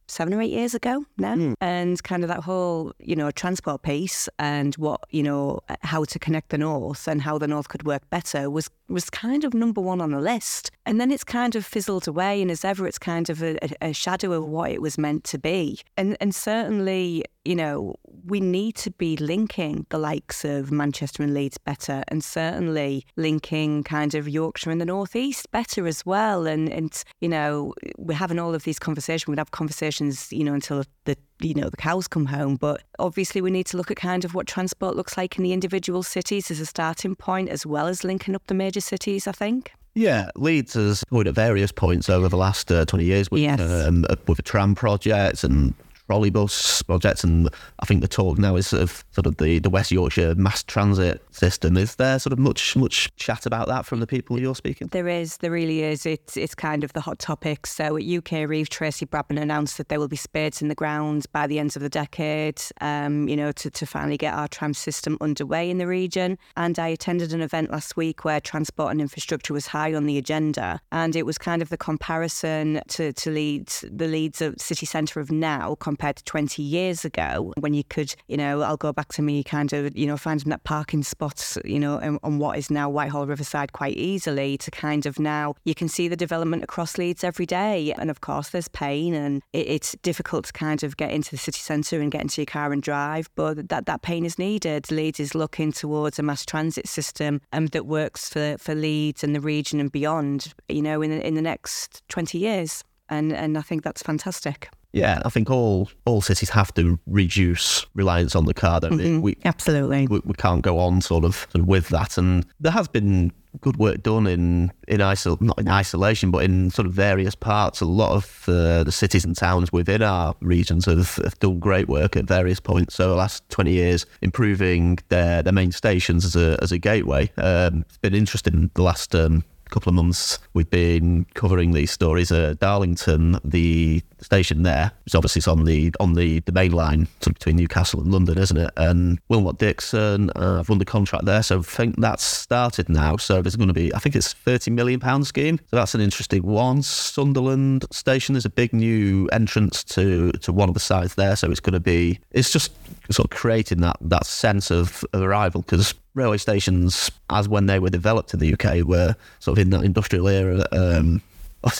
seven 0.09 0.33
or 0.33 0.41
eight 0.41 0.51
years 0.51 0.73
ago 0.73 1.05
now, 1.17 1.35
mm. 1.35 1.53
and 1.61 2.03
kind 2.03 2.23
of 2.23 2.27
that 2.27 2.41
whole 2.41 2.91
you 2.99 3.15
know 3.15 3.31
transport 3.31 3.83
piece 3.83 4.27
and 4.39 4.75
what 4.75 5.01
you 5.11 5.23
know 5.23 5.59
how 5.81 6.03
to 6.03 6.19
connect 6.19 6.49
the 6.49 6.57
north 6.57 7.07
and 7.07 7.21
how 7.21 7.37
the 7.37 7.47
north 7.47 7.69
could 7.69 7.83
work 7.85 8.09
better 8.09 8.49
was 8.49 8.69
was 8.89 9.09
kind 9.09 9.43
of 9.43 9.53
number 9.53 9.81
one 9.81 10.01
on 10.01 10.11
the 10.11 10.19
list. 10.19 10.71
And 10.85 10.99
then 10.99 11.11
it's 11.11 11.23
kind 11.23 11.55
of 11.55 11.65
fizzled 11.65 12.07
away, 12.07 12.41
and 12.41 12.49
as 12.49 12.65
ever, 12.65 12.87
it's 12.87 12.97
kind 12.97 13.29
of 13.29 13.43
a, 13.43 13.57
a, 13.81 13.93
shadow 13.93 14.31
of 14.33 14.47
what 14.47 14.71
it 14.71 14.81
was 14.81 14.97
meant 14.97 15.23
to 15.25 15.37
be. 15.37 15.79
And 15.97 16.17
and 16.19 16.33
certainly, 16.33 17.23
you 17.45 17.55
know, 17.55 17.95
we 18.25 18.39
need 18.39 18.75
to 18.77 18.91
be 18.91 19.15
linking 19.17 19.85
the 19.89 19.99
likes 19.99 20.43
of 20.43 20.71
Manchester 20.71 21.21
and 21.21 21.33
Leeds 21.33 21.57
better, 21.59 22.03
and 22.07 22.23
certainly 22.23 23.05
linking 23.17 23.83
kind 23.83 24.15
of 24.15 24.27
Yorkshire 24.27 24.71
and 24.71 24.81
the 24.81 24.85
Northeast 24.85 25.51
better 25.51 25.85
as 25.85 26.05
well. 26.05 26.47
And 26.47 26.69
and 26.69 27.03
you 27.21 27.29
know, 27.29 27.73
we're 27.97 28.17
having 28.17 28.39
all 28.39 28.55
of 28.55 28.63
these 28.63 28.79
conversations. 28.79 29.27
We'd 29.27 29.37
have 29.37 29.51
conversations, 29.51 30.31
you 30.31 30.43
know, 30.43 30.53
until 30.53 30.83
the 31.05 31.15
you 31.41 31.53
know 31.53 31.69
the 31.69 31.77
cows 31.77 32.07
come 32.07 32.25
home 32.25 32.55
but 32.55 32.83
obviously 32.99 33.41
we 33.41 33.49
need 33.49 33.65
to 33.65 33.77
look 33.77 33.89
at 33.89 33.97
kind 33.97 34.25
of 34.25 34.35
what 34.35 34.45
transport 34.45 34.95
looks 34.95 35.15
like 35.15 35.37
in 35.37 35.43
the 35.43 35.53
individual 35.53 36.03
cities 36.03 36.51
as 36.51 36.59
a 36.59 36.65
starting 36.65 37.15
point 37.15 37.47
as 37.49 37.65
well 37.65 37.87
as 37.87 38.03
linking 38.03 38.35
up 38.35 38.45
the 38.47 38.53
major 38.53 38.78
cities 38.79 39.27
i 39.27 39.31
think 39.31 39.73
yeah, 39.95 40.29
Leeds 40.35 40.75
has 40.75 41.03
going 41.09 41.27
at 41.27 41.33
various 41.33 41.71
points 41.71 42.09
over 42.09 42.29
the 42.29 42.37
last 42.37 42.71
uh, 42.71 42.85
20 42.85 43.03
years 43.03 43.29
with, 43.31 43.41
yes. 43.41 43.59
um, 43.59 44.05
uh, 44.09 44.15
with 44.27 44.39
a 44.39 44.41
tram 44.41 44.75
project 44.75 45.43
and 45.43 45.73
trolley 46.09 46.31
bus 46.31 46.81
project, 46.81 47.23
and 47.23 47.49
I 47.79 47.85
think 47.85 48.01
the 48.01 48.07
talk 48.07 48.39
now 48.39 48.55
is 48.55 48.65
sort 48.65 48.81
of 48.81 49.05
sort 49.11 49.27
of 49.27 49.37
the, 49.37 49.59
the 49.59 49.69
West 49.69 49.91
Yorkshire 49.91 50.33
mass 50.33 50.63
transit 50.63 51.21
system. 51.29 51.77
Is 51.77 51.95
there 51.97 52.17
sort 52.17 52.33
of 52.33 52.39
much 52.39 52.75
much 52.75 53.15
chat 53.15 53.45
about 53.45 53.67
that 53.67 53.85
from 53.85 53.99
the 53.99 54.07
people 54.07 54.39
you're 54.39 54.55
speaking? 54.55 54.87
There 54.87 55.07
is, 55.07 55.37
there 55.37 55.51
really 55.51 55.83
is. 55.83 56.07
It's 56.07 56.35
it's 56.35 56.55
kind 56.55 56.83
of 56.83 56.93
the 56.93 57.01
hot 57.01 57.19
topic. 57.19 57.67
So 57.67 57.95
at 57.95 58.03
UKREiiF, 58.03 58.69
Tracy 58.69 59.05
Brabin 59.05 59.39
announced 59.39 59.77
that 59.77 59.89
there 59.89 59.99
will 59.99 60.07
be 60.07 60.15
spades 60.15 60.63
in 60.63 60.67
the 60.67 60.73
ground 60.73 61.27
by 61.31 61.45
the 61.45 61.59
end 61.59 61.75
of 61.75 61.83
the 61.83 61.89
decade. 61.89 62.59
Um, 62.81 63.27
you 63.27 63.35
know, 63.35 63.51
to, 63.51 63.69
to 63.69 63.85
finally 63.85 64.17
get 64.17 64.33
our 64.33 64.47
tram 64.47 64.73
system 64.73 65.15
underway 65.21 65.69
in 65.69 65.77
the 65.77 65.85
region. 65.85 66.39
And 66.57 66.79
I 66.79 66.87
attended 66.87 67.33
an 67.33 67.41
event 67.41 67.69
last 67.69 67.95
week 67.95 68.25
where 68.25 68.41
transport 68.41 68.91
and 68.91 68.99
infrastructure 68.99 69.53
was 69.53 69.67
high 69.67 69.93
on 69.93 70.07
the 70.07 70.17
agenda, 70.17 70.81
and 70.91 71.15
it 71.15 71.27
was 71.27 71.37
kind 71.37 71.61
of 71.61 71.69
the 71.69 71.77
comparison 71.77 72.81
to 72.87 73.13
to 73.13 73.29
Leeds, 73.29 73.85
the 73.91 74.07
Leeds 74.07 74.41
city 74.57 74.87
centre 74.87 75.19
of 75.19 75.29
now 75.29 75.75
compared 75.99 76.15
to 76.15 76.23
20 76.23 76.63
years 76.63 77.03
ago, 77.03 77.53
when 77.59 77.73
you 77.73 77.83
could, 77.83 78.15
you 78.29 78.37
know, 78.37 78.61
I'll 78.61 78.77
go 78.77 78.93
back 78.93 79.09
to 79.09 79.21
me 79.21 79.43
kind 79.43 79.73
of, 79.73 79.97
you 79.97 80.07
know, 80.07 80.15
finding 80.15 80.49
that 80.49 80.63
parking 80.63 81.03
spots, 81.03 81.57
you 81.65 81.77
know, 81.77 81.99
on, 81.99 82.17
on 82.23 82.39
what 82.39 82.57
is 82.57 82.71
now 82.71 82.89
Whitehall 82.89 83.27
Riverside 83.27 83.73
quite 83.73 83.97
easily 83.97 84.57
to 84.59 84.71
kind 84.71 85.05
of 85.05 85.19
now 85.19 85.55
you 85.65 85.75
can 85.75 85.89
see 85.89 86.07
the 86.07 86.15
development 86.15 86.63
across 86.63 86.97
Leeds 86.97 87.25
every 87.25 87.45
day. 87.45 87.93
And 87.97 88.09
of 88.09 88.21
course, 88.21 88.51
there's 88.51 88.69
pain 88.69 89.13
and 89.13 89.43
it, 89.51 89.67
it's 89.67 89.93
difficult 90.01 90.45
to 90.45 90.53
kind 90.53 90.83
of 90.83 90.95
get 90.95 91.11
into 91.11 91.31
the 91.31 91.37
city 91.37 91.59
centre 91.59 91.99
and 91.99 92.09
get 92.09 92.21
into 92.21 92.39
your 92.39 92.45
car 92.45 92.71
and 92.71 92.81
drive, 92.81 93.29
but 93.35 93.67
that, 93.67 93.85
that 93.85 94.01
pain 94.01 94.23
is 94.23 94.39
needed. 94.39 94.89
Leeds 94.89 95.19
is 95.19 95.35
looking 95.35 95.73
towards 95.73 96.17
a 96.17 96.23
mass 96.23 96.45
transit 96.45 96.87
system 96.87 97.41
um, 97.51 97.65
that 97.67 97.85
works 97.85 98.29
for, 98.29 98.55
for 98.57 98.73
Leeds 98.73 99.21
and 99.21 99.35
the 99.35 99.41
region 99.41 99.81
and 99.81 99.91
beyond, 99.91 100.53
you 100.69 100.81
know, 100.81 101.01
in, 101.01 101.11
in 101.11 101.35
the 101.35 101.41
next 101.41 102.03
20 102.07 102.37
years. 102.37 102.85
And, 103.09 103.33
and 103.33 103.57
I 103.57 103.61
think 103.61 103.83
that's 103.83 104.03
fantastic. 104.03 104.69
Yeah, 104.91 105.21
I 105.23 105.29
think 105.29 105.51
all 105.51 105.89
all 106.05 106.21
cities 106.21 106.49
have 106.49 106.73
to 106.73 106.99
reduce 107.05 107.85
reliance 107.93 108.35
on 108.35 108.45
the 108.45 108.55
car. 108.55 108.79
Mm-hmm. 108.79 109.21
We, 109.21 109.37
Absolutely, 109.45 110.07
we, 110.07 110.19
we, 110.25 110.33
can't 110.33 110.63
go 110.63 110.79
on 110.79 111.01
sort 111.01 111.25
of, 111.25 111.47
sort 111.51 111.61
of 111.61 111.67
with 111.67 111.89
that. 111.89 112.17
And 112.17 112.43
there 112.59 112.71
has 112.71 112.87
been 112.87 113.31
good 113.61 113.77
work 113.77 114.01
done 114.01 114.25
in 114.25 114.71
in 114.87 114.99
isol- 114.99 115.41
not 115.41 115.59
in 115.59 115.67
isolation, 115.67 116.31
but 116.31 116.43
in 116.43 116.71
sort 116.71 116.87
of 116.87 116.93
various 116.93 117.35
parts. 117.35 117.81
A 117.81 117.85
lot 117.85 118.13
of 118.13 118.43
uh, 118.47 118.83
the 118.83 118.91
cities 118.91 119.23
and 119.25 119.35
towns 119.35 119.71
within 119.71 120.01
our 120.01 120.35
regions 120.41 120.85
have, 120.85 121.15
have, 121.17 121.37
done 121.39 121.59
great 121.59 121.87
work 121.87 122.15
at 122.17 122.25
various 122.25 122.59
points. 122.59 122.95
So 122.95 123.09
the 123.09 123.15
last 123.15 123.47
twenty 123.49 123.73
years, 123.73 124.07
improving 124.23 124.97
their 125.09 125.43
their 125.43 125.53
main 125.53 125.71
stations 125.71 126.25
as 126.25 126.35
a 126.35 126.57
as 126.63 126.71
a 126.71 126.79
gateway. 126.79 127.31
Um, 127.37 127.85
it's 127.87 127.97
been 127.97 128.15
interesting 128.15 128.71
the 128.73 128.81
last. 128.81 129.13
Um, 129.13 129.43
couple 129.69 129.89
of 129.89 129.95
months 129.95 130.39
we've 130.53 130.69
been 130.69 131.25
covering 131.33 131.71
these 131.73 131.91
stories. 131.91 132.31
Uh, 132.31 132.55
Darlington, 132.59 133.39
the 133.43 134.01
station 134.21 134.63
there, 134.63 134.91
is 135.05 135.15
obviously 135.15 135.39
it's 135.39 135.47
on 135.47 135.65
the 135.65 135.93
on 135.99 136.13
the, 136.13 136.39
the 136.41 136.51
main 136.51 136.71
line 136.71 137.07
between 137.21 137.55
Newcastle 137.55 138.01
and 138.01 138.11
London, 138.11 138.37
isn't 138.37 138.57
it? 138.57 138.71
And 138.77 139.19
Willmott 139.29 139.57
Dixon, 139.57 140.29
uh, 140.35 140.59
I've 140.59 140.69
won 140.69 140.79
the 140.79 140.85
contract 140.85 141.25
there, 141.25 141.43
so 141.43 141.59
I 141.59 141.61
think 141.61 141.95
that's 141.97 142.23
started 142.23 142.89
now. 142.89 143.17
So 143.17 143.41
there's 143.41 143.55
going 143.55 143.67
to 143.67 143.73
be, 143.73 143.93
I 143.93 143.99
think 143.99 144.15
it's 144.15 144.33
thirty 144.33 144.71
million 144.71 144.99
pound 144.99 145.27
scheme. 145.27 145.59
So 145.69 145.75
that's 145.75 145.95
an 145.95 146.01
interesting 146.01 146.43
one. 146.43 146.81
Sunderland 146.81 147.85
station, 147.91 148.33
there's 148.33 148.45
a 148.45 148.49
big 148.49 148.73
new 148.73 149.27
entrance 149.31 149.83
to 149.85 150.31
to 150.33 150.51
one 150.51 150.69
of 150.69 150.73
the 150.73 150.79
sides 150.79 151.15
there, 151.15 151.35
so 151.35 151.49
it's 151.49 151.59
going 151.59 151.73
to 151.73 151.79
be, 151.79 152.19
it's 152.31 152.51
just 152.51 152.71
sort 153.11 153.31
of 153.31 153.37
creating 153.37 153.81
that 153.81 153.97
that 154.01 154.25
sense 154.25 154.71
of, 154.71 155.03
of 155.13 155.21
arrival 155.21 155.61
because 155.61 155.93
railway 156.13 156.37
stations, 156.37 157.11
as 157.29 157.47
when 157.47 157.65
they 157.65 157.79
were 157.79 157.89
developed 157.89 158.33
in 158.33 158.39
the 158.39 158.53
UK, 158.53 158.85
were 158.85 159.15
sort 159.39 159.57
of 159.57 159.61
in 159.61 159.69
that 159.71 159.83
industrial 159.83 160.27
era. 160.27 160.65
Um, 160.71 161.21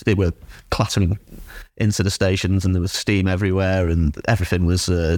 they 0.06 0.14
were 0.14 0.32
clattering 0.72 1.18
into 1.78 2.04
the 2.04 2.12
stations, 2.12 2.66
and 2.66 2.76
there 2.76 2.82
was 2.82 2.92
steam 2.92 3.28
everywhere, 3.28 3.88
and 3.88 4.16
everything 4.28 4.66
was 4.66 4.90
uh, 4.90 5.18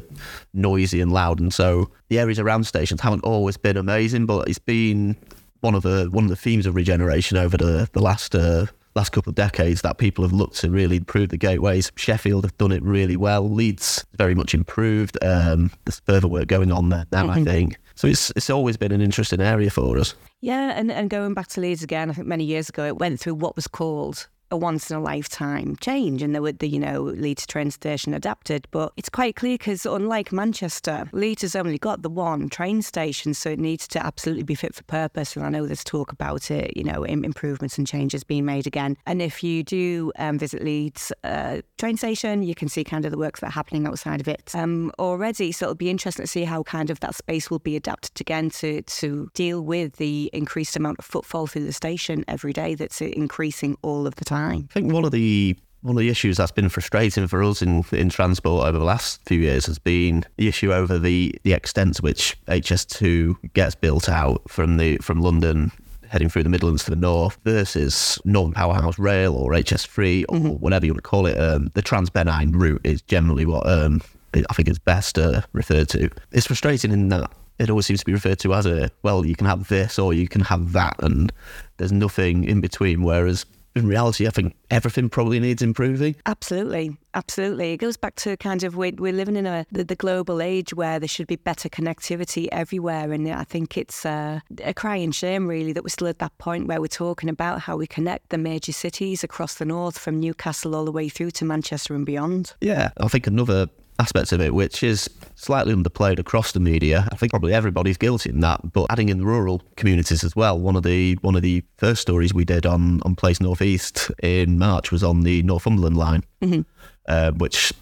noisy 0.53 1.01
and 1.01 1.11
loud. 1.11 1.39
And 1.39 1.53
so 1.53 1.89
the 2.09 2.19
areas 2.19 2.39
around 2.39 2.65
stations 2.65 3.01
haven't 3.01 3.23
always 3.23 3.57
been 3.57 3.77
amazing, 3.77 4.25
but 4.25 4.47
it's 4.47 4.59
been 4.59 5.15
one 5.61 5.75
of 5.75 5.83
the 5.83 6.09
one 6.11 6.25
of 6.25 6.29
the 6.29 6.35
themes 6.35 6.65
of 6.65 6.75
regeneration 6.75 7.37
over 7.37 7.57
the 7.57 7.89
the 7.93 8.01
last. 8.01 8.35
Uh, 8.35 8.67
last 8.93 9.11
couple 9.11 9.29
of 9.29 9.35
decades 9.35 9.83
that 9.83 9.97
people 9.97 10.21
have 10.21 10.33
looked 10.33 10.57
to 10.57 10.69
really 10.69 10.97
improve 10.97 11.29
the 11.29 11.37
gateways. 11.37 11.93
Sheffield 11.95 12.43
have 12.43 12.57
done 12.57 12.73
it 12.73 12.83
really 12.83 13.15
well. 13.15 13.49
Leeds 13.49 14.05
very 14.17 14.35
much 14.35 14.53
improved. 14.53 15.17
Um, 15.23 15.71
there's 15.85 16.01
further 16.01 16.27
work 16.27 16.47
going 16.47 16.73
on 16.73 16.89
there 16.89 17.05
now, 17.09 17.27
mm-hmm. 17.27 17.39
I 17.39 17.43
think. 17.45 17.77
So 17.95 18.07
it's 18.07 18.31
it's 18.35 18.49
always 18.49 18.77
been 18.77 18.91
an 18.91 18.99
interesting 18.99 19.39
area 19.39 19.69
for 19.69 19.97
us. 19.97 20.13
Yeah, 20.41 20.73
and, 20.75 20.91
and 20.91 21.09
going 21.09 21.33
back 21.33 21.47
to 21.49 21.61
Leeds 21.61 21.83
again, 21.83 22.09
I 22.09 22.13
think 22.13 22.27
many 22.27 22.43
years 22.43 22.67
ago 22.67 22.85
it 22.85 22.97
went 22.97 23.19
through 23.19 23.35
what 23.35 23.55
was 23.55 23.67
called 23.67 24.27
a 24.51 24.57
once 24.57 24.91
in 24.91 24.97
a 24.97 25.01
lifetime 25.01 25.75
change 25.77 26.21
and 26.21 26.35
there 26.35 26.41
would 26.41 26.59
the 26.59 26.67
you 26.67 26.79
know 26.79 27.01
Leeds 27.01 27.47
train 27.47 27.71
station 27.71 28.13
adapted. 28.13 28.67
But 28.71 28.91
it's 28.97 29.09
quite 29.09 29.35
clear 29.35 29.55
because 29.57 29.85
unlike 29.85 30.31
Manchester 30.31 31.09
Leeds 31.13 31.41
has 31.41 31.55
only 31.55 31.77
got 31.77 32.01
the 32.01 32.09
one 32.09 32.49
train 32.49 32.81
station 32.81 33.33
so 33.33 33.49
it 33.49 33.59
needs 33.59 33.87
to 33.89 34.05
absolutely 34.05 34.43
be 34.43 34.55
fit 34.55 34.75
for 34.75 34.83
purpose. 34.83 35.35
And 35.35 35.45
I 35.45 35.49
know 35.49 35.65
there's 35.65 35.83
talk 35.83 36.11
about 36.11 36.51
it 36.51 36.75
you 36.75 36.83
know 36.83 37.03
improvements 37.03 37.77
and 37.77 37.87
changes 37.87 38.23
being 38.23 38.45
made 38.45 38.67
again. 38.67 38.97
And 39.05 39.21
if 39.21 39.43
you 39.43 39.63
do 39.63 40.11
um, 40.19 40.37
visit 40.37 40.63
Leeds 40.63 41.11
uh, 41.23 41.61
train 41.77 41.97
station 41.97 42.43
you 42.43 42.55
can 42.55 42.67
see 42.67 42.83
kind 42.83 43.05
of 43.05 43.11
the 43.11 43.17
works 43.17 43.39
that 43.39 43.47
are 43.47 43.51
happening 43.51 43.87
outside 43.87 44.19
of 44.19 44.27
it. 44.27 44.51
Um, 44.53 44.91
already 44.99 45.51
so 45.51 45.67
it'll 45.67 45.75
be 45.75 45.89
interesting 45.89 46.23
to 46.23 46.31
see 46.31 46.43
how 46.43 46.63
kind 46.63 46.89
of 46.89 46.99
that 46.99 47.15
space 47.15 47.49
will 47.49 47.59
be 47.59 47.75
adapted 47.75 48.19
again 48.19 48.49
to 48.49 48.81
to 48.81 49.29
deal 49.33 49.61
with 49.61 49.95
the 49.95 50.29
increased 50.33 50.75
amount 50.75 50.99
of 50.99 51.05
footfall 51.05 51.47
through 51.47 51.65
the 51.65 51.73
station 51.73 52.25
every 52.27 52.53
day 52.53 52.75
that's 52.75 53.01
increasing 53.01 53.77
all 53.81 54.05
of 54.05 54.15
the 54.15 54.25
time 54.25 54.40
time. 54.49 54.67
I 54.69 54.73
think 54.73 54.91
one 54.91 55.05
of 55.05 55.11
the 55.11 55.55
one 55.81 55.95
of 55.95 55.99
the 55.99 56.09
issues 56.09 56.37
that's 56.37 56.51
been 56.51 56.69
frustrating 56.69 57.27
for 57.27 57.43
us 57.43 57.61
in, 57.61 57.83
in 57.91 58.09
transport 58.09 58.67
over 58.67 58.77
the 58.77 58.83
last 58.83 59.19
few 59.25 59.39
years 59.39 59.65
has 59.65 59.79
been 59.79 60.23
the 60.37 60.47
issue 60.47 60.71
over 60.71 60.99
the, 60.99 61.33
the 61.41 61.53
extent 61.53 61.95
to 61.95 62.03
which 62.03 62.37
HS2 62.47 63.53
gets 63.53 63.73
built 63.73 64.07
out 64.07 64.43
from 64.47 64.77
the 64.77 64.97
from 64.97 65.21
London 65.21 65.71
heading 66.07 66.29
through 66.29 66.43
the 66.43 66.49
Midlands 66.49 66.83
to 66.83 66.91
the 66.91 66.95
north 66.95 67.39
versus 67.45 68.19
Northern 68.25 68.53
Powerhouse 68.53 68.99
Rail 68.99 69.33
or 69.33 69.51
HS3 69.51 70.25
or 70.27 70.35
mm-hmm. 70.35 70.47
whatever 70.49 70.85
you 70.85 70.91
want 70.91 71.03
to 71.03 71.09
call 71.09 71.25
it. 71.25 71.39
Um, 71.39 71.71
the 71.73 71.81
Transpennine 71.81 72.53
route 72.53 72.81
is 72.83 73.01
generally 73.01 73.45
what 73.45 73.67
um, 73.67 74.01
I 74.33 74.53
think 74.53 74.67
is 74.67 74.77
best 74.77 75.17
uh, 75.17 75.41
referred 75.53 75.87
to. 75.89 76.09
It's 76.31 76.47
frustrating 76.47 76.91
in 76.91 77.07
that 77.09 77.31
it 77.59 77.69
always 77.69 77.85
seems 77.85 77.99
to 78.01 78.05
be 78.05 78.13
referred 78.13 78.39
to 78.39 78.53
as 78.53 78.65
a 78.65 78.91
well, 79.03 79.25
you 79.25 79.35
can 79.35 79.47
have 79.47 79.67
this 79.67 79.97
or 79.97 80.13
you 80.13 80.27
can 80.27 80.41
have 80.41 80.73
that, 80.73 80.95
and 81.01 81.31
there's 81.77 81.91
nothing 81.91 82.43
in 82.43 82.59
between. 82.59 83.03
Whereas 83.03 83.45
in 83.75 83.87
reality, 83.87 84.27
I 84.27 84.31
think 84.31 84.55
everything 84.69 85.09
probably 85.09 85.39
needs 85.39 85.61
improving. 85.61 86.15
Absolutely, 86.25 86.97
absolutely. 87.13 87.73
It 87.73 87.77
goes 87.77 87.97
back 87.97 88.15
to 88.17 88.35
kind 88.37 88.63
of 88.63 88.75
we're, 88.75 88.93
we're 88.97 89.13
living 89.13 89.35
in 89.35 89.45
a 89.45 89.65
the, 89.71 89.83
the, 89.83 89.95
global 89.95 90.41
age 90.41 90.73
where 90.73 90.99
there 90.99 91.07
should 91.07 91.27
be 91.27 91.37
better 91.37 91.69
connectivity 91.69 92.47
everywhere, 92.51 93.11
and 93.11 93.29
I 93.29 93.43
think 93.43 93.77
it's 93.77 94.05
uh, 94.05 94.41
a 94.63 94.73
crying 94.73 95.11
shame 95.11 95.47
really 95.47 95.73
that 95.73 95.83
we're 95.83 95.89
still 95.89 96.07
at 96.07 96.19
that 96.19 96.37
point 96.37 96.67
where 96.67 96.81
we're 96.81 96.87
talking 96.87 97.29
about 97.29 97.61
how 97.61 97.77
we 97.77 97.87
connect 97.87 98.29
the 98.29 98.37
major 98.37 98.71
cities 98.73 99.23
across 99.23 99.55
the 99.55 99.65
north, 99.65 99.97
from 99.97 100.19
Newcastle 100.19 100.75
all 100.75 100.85
the 100.85 100.91
way 100.91 101.07
through 101.07 101.31
to 101.31 101.45
Manchester 101.45 101.95
and 101.95 102.05
beyond. 102.05 102.53
Yeah, 102.61 102.91
I 102.97 103.07
think 103.07 103.27
another 103.27 103.67
aspects 104.01 104.31
of 104.31 104.41
it, 104.41 104.53
which 104.53 104.83
is 104.83 105.09
slightly 105.35 105.73
underplayed 105.73 106.19
across 106.19 106.51
the 106.51 106.59
media. 106.59 107.07
I 107.11 107.15
think 107.15 107.31
probably 107.31 107.53
everybody's 107.53 107.97
guilty 107.97 108.29
in 108.29 108.39
that, 108.41 108.73
but 108.73 108.87
adding 108.89 109.09
in 109.09 109.19
the 109.19 109.25
rural 109.25 109.61
communities 109.75 110.23
as 110.23 110.35
well. 110.35 110.59
One 110.59 110.75
of 110.75 110.83
the 110.83 111.15
one 111.21 111.35
of 111.35 111.43
the 111.43 111.63
first 111.77 112.01
stories 112.01 112.33
we 112.33 112.45
did 112.45 112.65
on 112.65 113.01
on 113.03 113.15
Place 113.15 113.39
Northeast 113.39 114.11
in 114.23 114.57
March 114.57 114.91
was 114.91 115.03
on 115.03 115.21
the 115.21 115.43
Northumberland 115.43 115.97
line, 115.97 116.23
mm-hmm. 116.41 116.61
uh, 117.07 117.31
which 117.31 117.73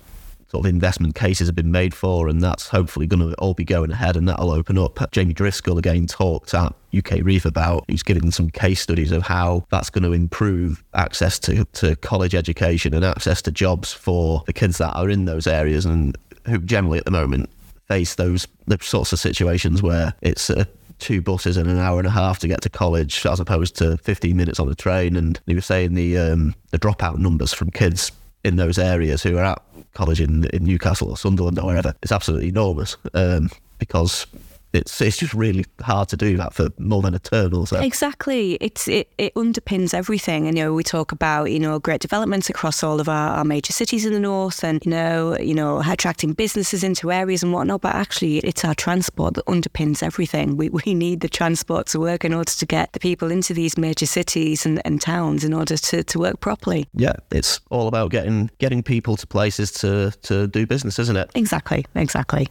sort 0.52 0.66
of 0.66 0.70
investment 0.70 1.16
cases 1.16 1.48
have 1.48 1.56
been 1.56 1.72
made 1.72 1.94
for, 1.94 2.28
and 2.28 2.42
that's 2.42 2.68
hopefully 2.68 3.06
going 3.06 3.28
to 3.28 3.36
all 3.36 3.54
be 3.54 3.64
going 3.64 3.92
ahead, 3.92 4.16
and 4.16 4.28
that'll 4.28 4.52
open 4.52 4.78
up. 4.78 5.00
Jamie 5.12 5.34
Driscoll 5.34 5.78
again 5.78 6.08
talked 6.08 6.54
at 6.54 6.74
UKREiiF 6.92 7.46
about, 7.46 7.86
he's 7.88 8.04
giving 8.04 8.32
some 8.32 8.50
case 8.50 8.82
studies 8.82 9.12
of 9.12 9.24
how 9.24 9.66
that's 9.70 9.90
going 9.90 10.04
to 10.04 10.12
improve 10.12 10.84
access 10.96 11.38
to, 11.40 11.66
to 11.66 11.96
college 11.98 12.34
education 12.34 12.94
and 12.94 13.06
access 13.06 13.42
to 13.44 13.52
jobs 13.52 13.94
for 13.94 14.44
the 14.48 14.54
kids 14.54 14.80
that 14.80 14.94
are 14.96 15.10
in 15.10 15.26
those 15.26 15.46
areas 15.46 15.86
and 15.86 16.18
who 16.46 16.58
generally 16.60 16.98
at 16.98 17.06
the 17.06 17.12
moment 17.12 17.50
face 17.88 18.16
those 18.16 18.48
the 18.68 18.78
sorts 18.82 19.12
of 19.12 19.20
situations 19.20 19.82
where 19.82 20.14
it's 20.22 20.50
uh, 20.50 20.64
two 21.00 21.22
buses 21.22 21.58
and 21.58 21.70
an 21.70 21.78
hour 21.78 21.98
and 21.98 22.08
a 22.08 22.12
half 22.12 22.40
to 22.40 22.48
get 22.48 22.62
to 22.62 22.70
college 22.70 23.26
as 23.26 23.40
opposed 23.40 23.76
to 23.78 23.98
15 23.98 24.36
minutes 24.36 24.60
on 24.60 24.70
a 24.70 24.76
train. 24.76 25.16
And 25.16 25.40
he 25.48 25.56
was 25.56 25.66
saying 25.66 25.96
the 25.96 26.18
um, 26.18 26.56
the 26.72 26.80
dropout 26.80 27.18
numbers 27.18 27.54
from 27.54 27.72
kids 27.72 28.12
in 28.44 28.56
those 28.56 28.78
areas 28.78 29.24
who 29.24 29.38
are 29.38 29.44
at 29.44 29.62
college 29.94 30.22
in, 30.22 30.46
in 30.46 30.64
Newcastle 30.64 31.10
or 31.10 31.18
Sunderland 31.18 31.60
or 31.60 31.66
wherever 31.66 31.94
is 32.02 32.12
absolutely 32.12 32.50
enormous 32.50 32.98
um, 33.14 33.50
because 33.80 34.26
it's 34.72 35.02
it's 35.02 35.18
just 35.18 35.34
really 35.34 35.66
hard 35.82 36.10
to 36.10 36.18
do 36.18 36.38
that 36.38 36.54
for 36.54 36.70
more 36.78 37.02
than 37.02 37.16
a 37.16 37.20
turn 37.20 37.54
or 37.54 37.66
so. 37.66 37.80
Exactly. 37.80 38.54
It's 38.62 38.88
it, 38.88 39.12
it 39.18 39.34
underpins 39.34 39.94
everything. 39.94 40.48
And 40.48 40.58
you 40.58 40.64
know, 40.64 40.74
we 40.74 40.84
talk 40.84 41.12
about, 41.12 41.46
you 41.46 41.60
know, 41.60 41.80
great 41.80 42.02
developments 42.02 42.50
across 42.50 42.84
all 42.84 43.00
of 43.00 43.10
our, 43.10 43.38
our 43.38 43.44
major 43.44 43.74
cities 43.74 44.06
in 44.06 44.14
the 44.14 44.20
north 44.20 44.64
and, 44.64 44.84
you 44.86 44.92
know, 44.92 45.38
you 45.40 45.56
know, 45.56 45.82
attracting 45.86 46.34
businesses 46.34 46.84
into 46.84 47.12
areas 47.12 47.42
and 47.42 47.52
whatnot. 47.52 47.82
But 47.82 47.96
actually 47.96 48.38
it's 48.40 48.64
our 48.64 48.76
transport 48.76 49.34
that 49.36 49.46
underpins 49.46 50.04
everything. 50.04 50.56
We 50.56 50.70
we 50.70 50.94
need 50.94 51.22
the 51.22 51.30
transport 51.30 51.88
to 51.88 52.00
work 52.00 52.24
in 52.24 52.34
order 52.34 52.52
to 52.52 52.66
get 52.66 52.94
the 52.94 53.00
people 53.00 53.32
into 53.32 53.54
these 53.54 53.78
major 53.78 54.06
cities 54.06 54.66
and, 54.66 54.82
and 54.86 55.02
towns 55.02 55.44
in 55.44 55.54
order 55.54 55.78
to, 55.78 56.04
to 56.04 56.20
work 56.20 56.40
properly. 56.42 56.88
Yeah. 56.94 57.14
It's 57.32 57.60
all 57.72 57.88
about 57.88 58.12
getting 58.12 58.52
getting 58.60 58.84
people 58.84 59.18
to 59.18 59.26
places 59.26 59.72
to, 59.72 60.12
to 60.24 60.48
do 60.48 60.68
business, 60.68 61.00
isn't 61.00 61.18
it? 61.18 61.32
Exactly. 61.34 61.86
Exactly. 61.96 62.48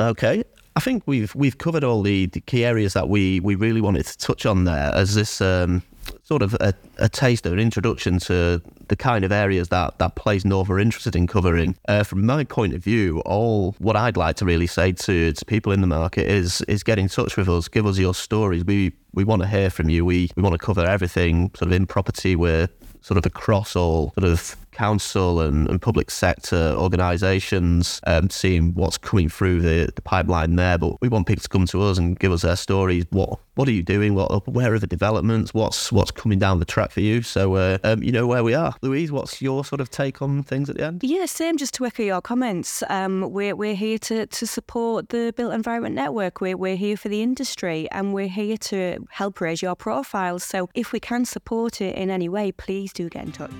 Okay. 0.00 0.44
I 0.78 0.80
think 0.80 1.02
we've 1.06 1.34
we've 1.34 1.58
covered 1.58 1.82
all 1.82 2.02
the, 2.02 2.26
the 2.26 2.40
key 2.40 2.64
areas 2.64 2.92
that 2.92 3.08
we, 3.08 3.40
we 3.40 3.56
really 3.56 3.80
wanted 3.80 4.06
to 4.06 4.16
touch 4.16 4.46
on 4.46 4.62
there 4.62 4.92
as 4.94 5.16
this 5.16 5.40
um, 5.40 5.82
sort 6.22 6.40
of 6.40 6.54
a, 6.60 6.72
a 6.98 7.08
taste 7.08 7.44
or 7.46 7.52
an 7.52 7.58
introduction 7.58 8.20
to 8.20 8.62
the 8.86 8.94
kind 8.94 9.24
of 9.24 9.32
areas 9.32 9.70
that, 9.70 9.98
that 9.98 10.14
Place 10.14 10.44
North 10.44 10.70
are 10.70 10.78
interested 10.78 11.16
in 11.16 11.26
covering. 11.26 11.74
Uh, 11.88 12.04
from 12.04 12.24
my 12.24 12.44
point 12.44 12.74
of 12.74 12.84
view, 12.84 13.18
all 13.26 13.74
what 13.80 13.96
I'd 13.96 14.16
like 14.16 14.36
to 14.36 14.44
really 14.44 14.68
say 14.68 14.92
to, 14.92 15.32
to 15.32 15.44
people 15.46 15.72
in 15.72 15.80
the 15.80 15.88
market 15.88 16.28
is 16.28 16.60
is 16.68 16.84
get 16.84 16.96
in 16.96 17.08
touch 17.08 17.36
with 17.36 17.48
us, 17.48 17.66
give 17.66 17.84
us 17.84 17.98
your 17.98 18.14
stories. 18.14 18.64
We 18.64 18.92
we 19.12 19.24
want 19.24 19.42
to 19.42 19.48
hear 19.48 19.70
from 19.70 19.88
you. 19.88 20.04
We 20.04 20.30
we 20.36 20.44
want 20.44 20.52
to 20.52 20.64
cover 20.64 20.84
everything 20.84 21.50
sort 21.56 21.66
of 21.66 21.72
in 21.72 21.86
property. 21.86 22.36
We're 22.36 22.68
sort 23.00 23.18
of 23.18 23.26
across 23.26 23.74
all 23.74 24.12
sort 24.16 24.30
of 24.30 24.56
council 24.78 25.40
and, 25.40 25.68
and 25.68 25.82
public 25.82 26.08
sector 26.10 26.74
organisations, 26.78 28.00
um, 28.06 28.30
seeing 28.30 28.74
what's 28.74 28.96
coming 28.96 29.28
through 29.28 29.60
the, 29.60 29.90
the 29.94 30.02
pipeline 30.02 30.54
there. 30.54 30.78
But 30.78 31.00
we 31.00 31.08
want 31.08 31.26
people 31.26 31.42
to 31.42 31.48
come 31.48 31.66
to 31.66 31.82
us 31.82 31.98
and 31.98 32.18
give 32.18 32.30
us 32.30 32.42
their 32.42 32.56
stories. 32.56 33.04
What 33.10 33.40
what 33.56 33.66
are 33.66 33.72
you 33.72 33.82
doing? 33.82 34.14
What 34.14 34.46
where 34.46 34.72
are 34.72 34.78
the 34.78 34.86
developments? 34.86 35.52
What's 35.52 35.90
what's 35.90 36.12
coming 36.12 36.38
down 36.38 36.60
the 36.60 36.64
track 36.64 36.92
for 36.92 37.00
you? 37.00 37.22
So 37.22 37.56
uh, 37.56 37.78
um, 37.82 38.02
you 38.02 38.12
know 38.12 38.26
where 38.26 38.44
we 38.44 38.54
are. 38.54 38.74
Louise, 38.82 39.10
what's 39.10 39.42
your 39.42 39.64
sort 39.64 39.80
of 39.80 39.90
take 39.90 40.22
on 40.22 40.44
things 40.44 40.70
at 40.70 40.76
the 40.76 40.84
end? 40.84 41.02
Yeah, 41.02 41.26
same. 41.26 41.56
Just 41.56 41.74
to 41.74 41.84
echo 41.84 42.04
your 42.04 42.20
comments, 42.20 42.84
um, 42.88 43.32
we're 43.32 43.56
we're 43.56 43.74
here 43.74 43.98
to, 43.98 44.26
to 44.26 44.46
support 44.46 45.08
the 45.08 45.34
Built 45.36 45.52
Environment 45.52 45.94
Network. 45.94 46.40
We're 46.40 46.56
we're 46.56 46.76
here 46.76 46.96
for 46.96 47.08
the 47.08 47.20
industry, 47.20 47.88
and 47.90 48.14
we're 48.14 48.28
here 48.28 48.56
to 48.56 49.04
help 49.10 49.40
raise 49.40 49.60
your 49.60 49.74
profiles. 49.74 50.44
So 50.44 50.68
if 50.74 50.92
we 50.92 51.00
can 51.00 51.24
support 51.24 51.80
it 51.80 51.96
in 51.96 52.10
any 52.10 52.28
way, 52.28 52.52
please 52.52 52.92
do 52.92 53.08
get 53.08 53.24
in 53.24 53.32
touch. 53.32 53.50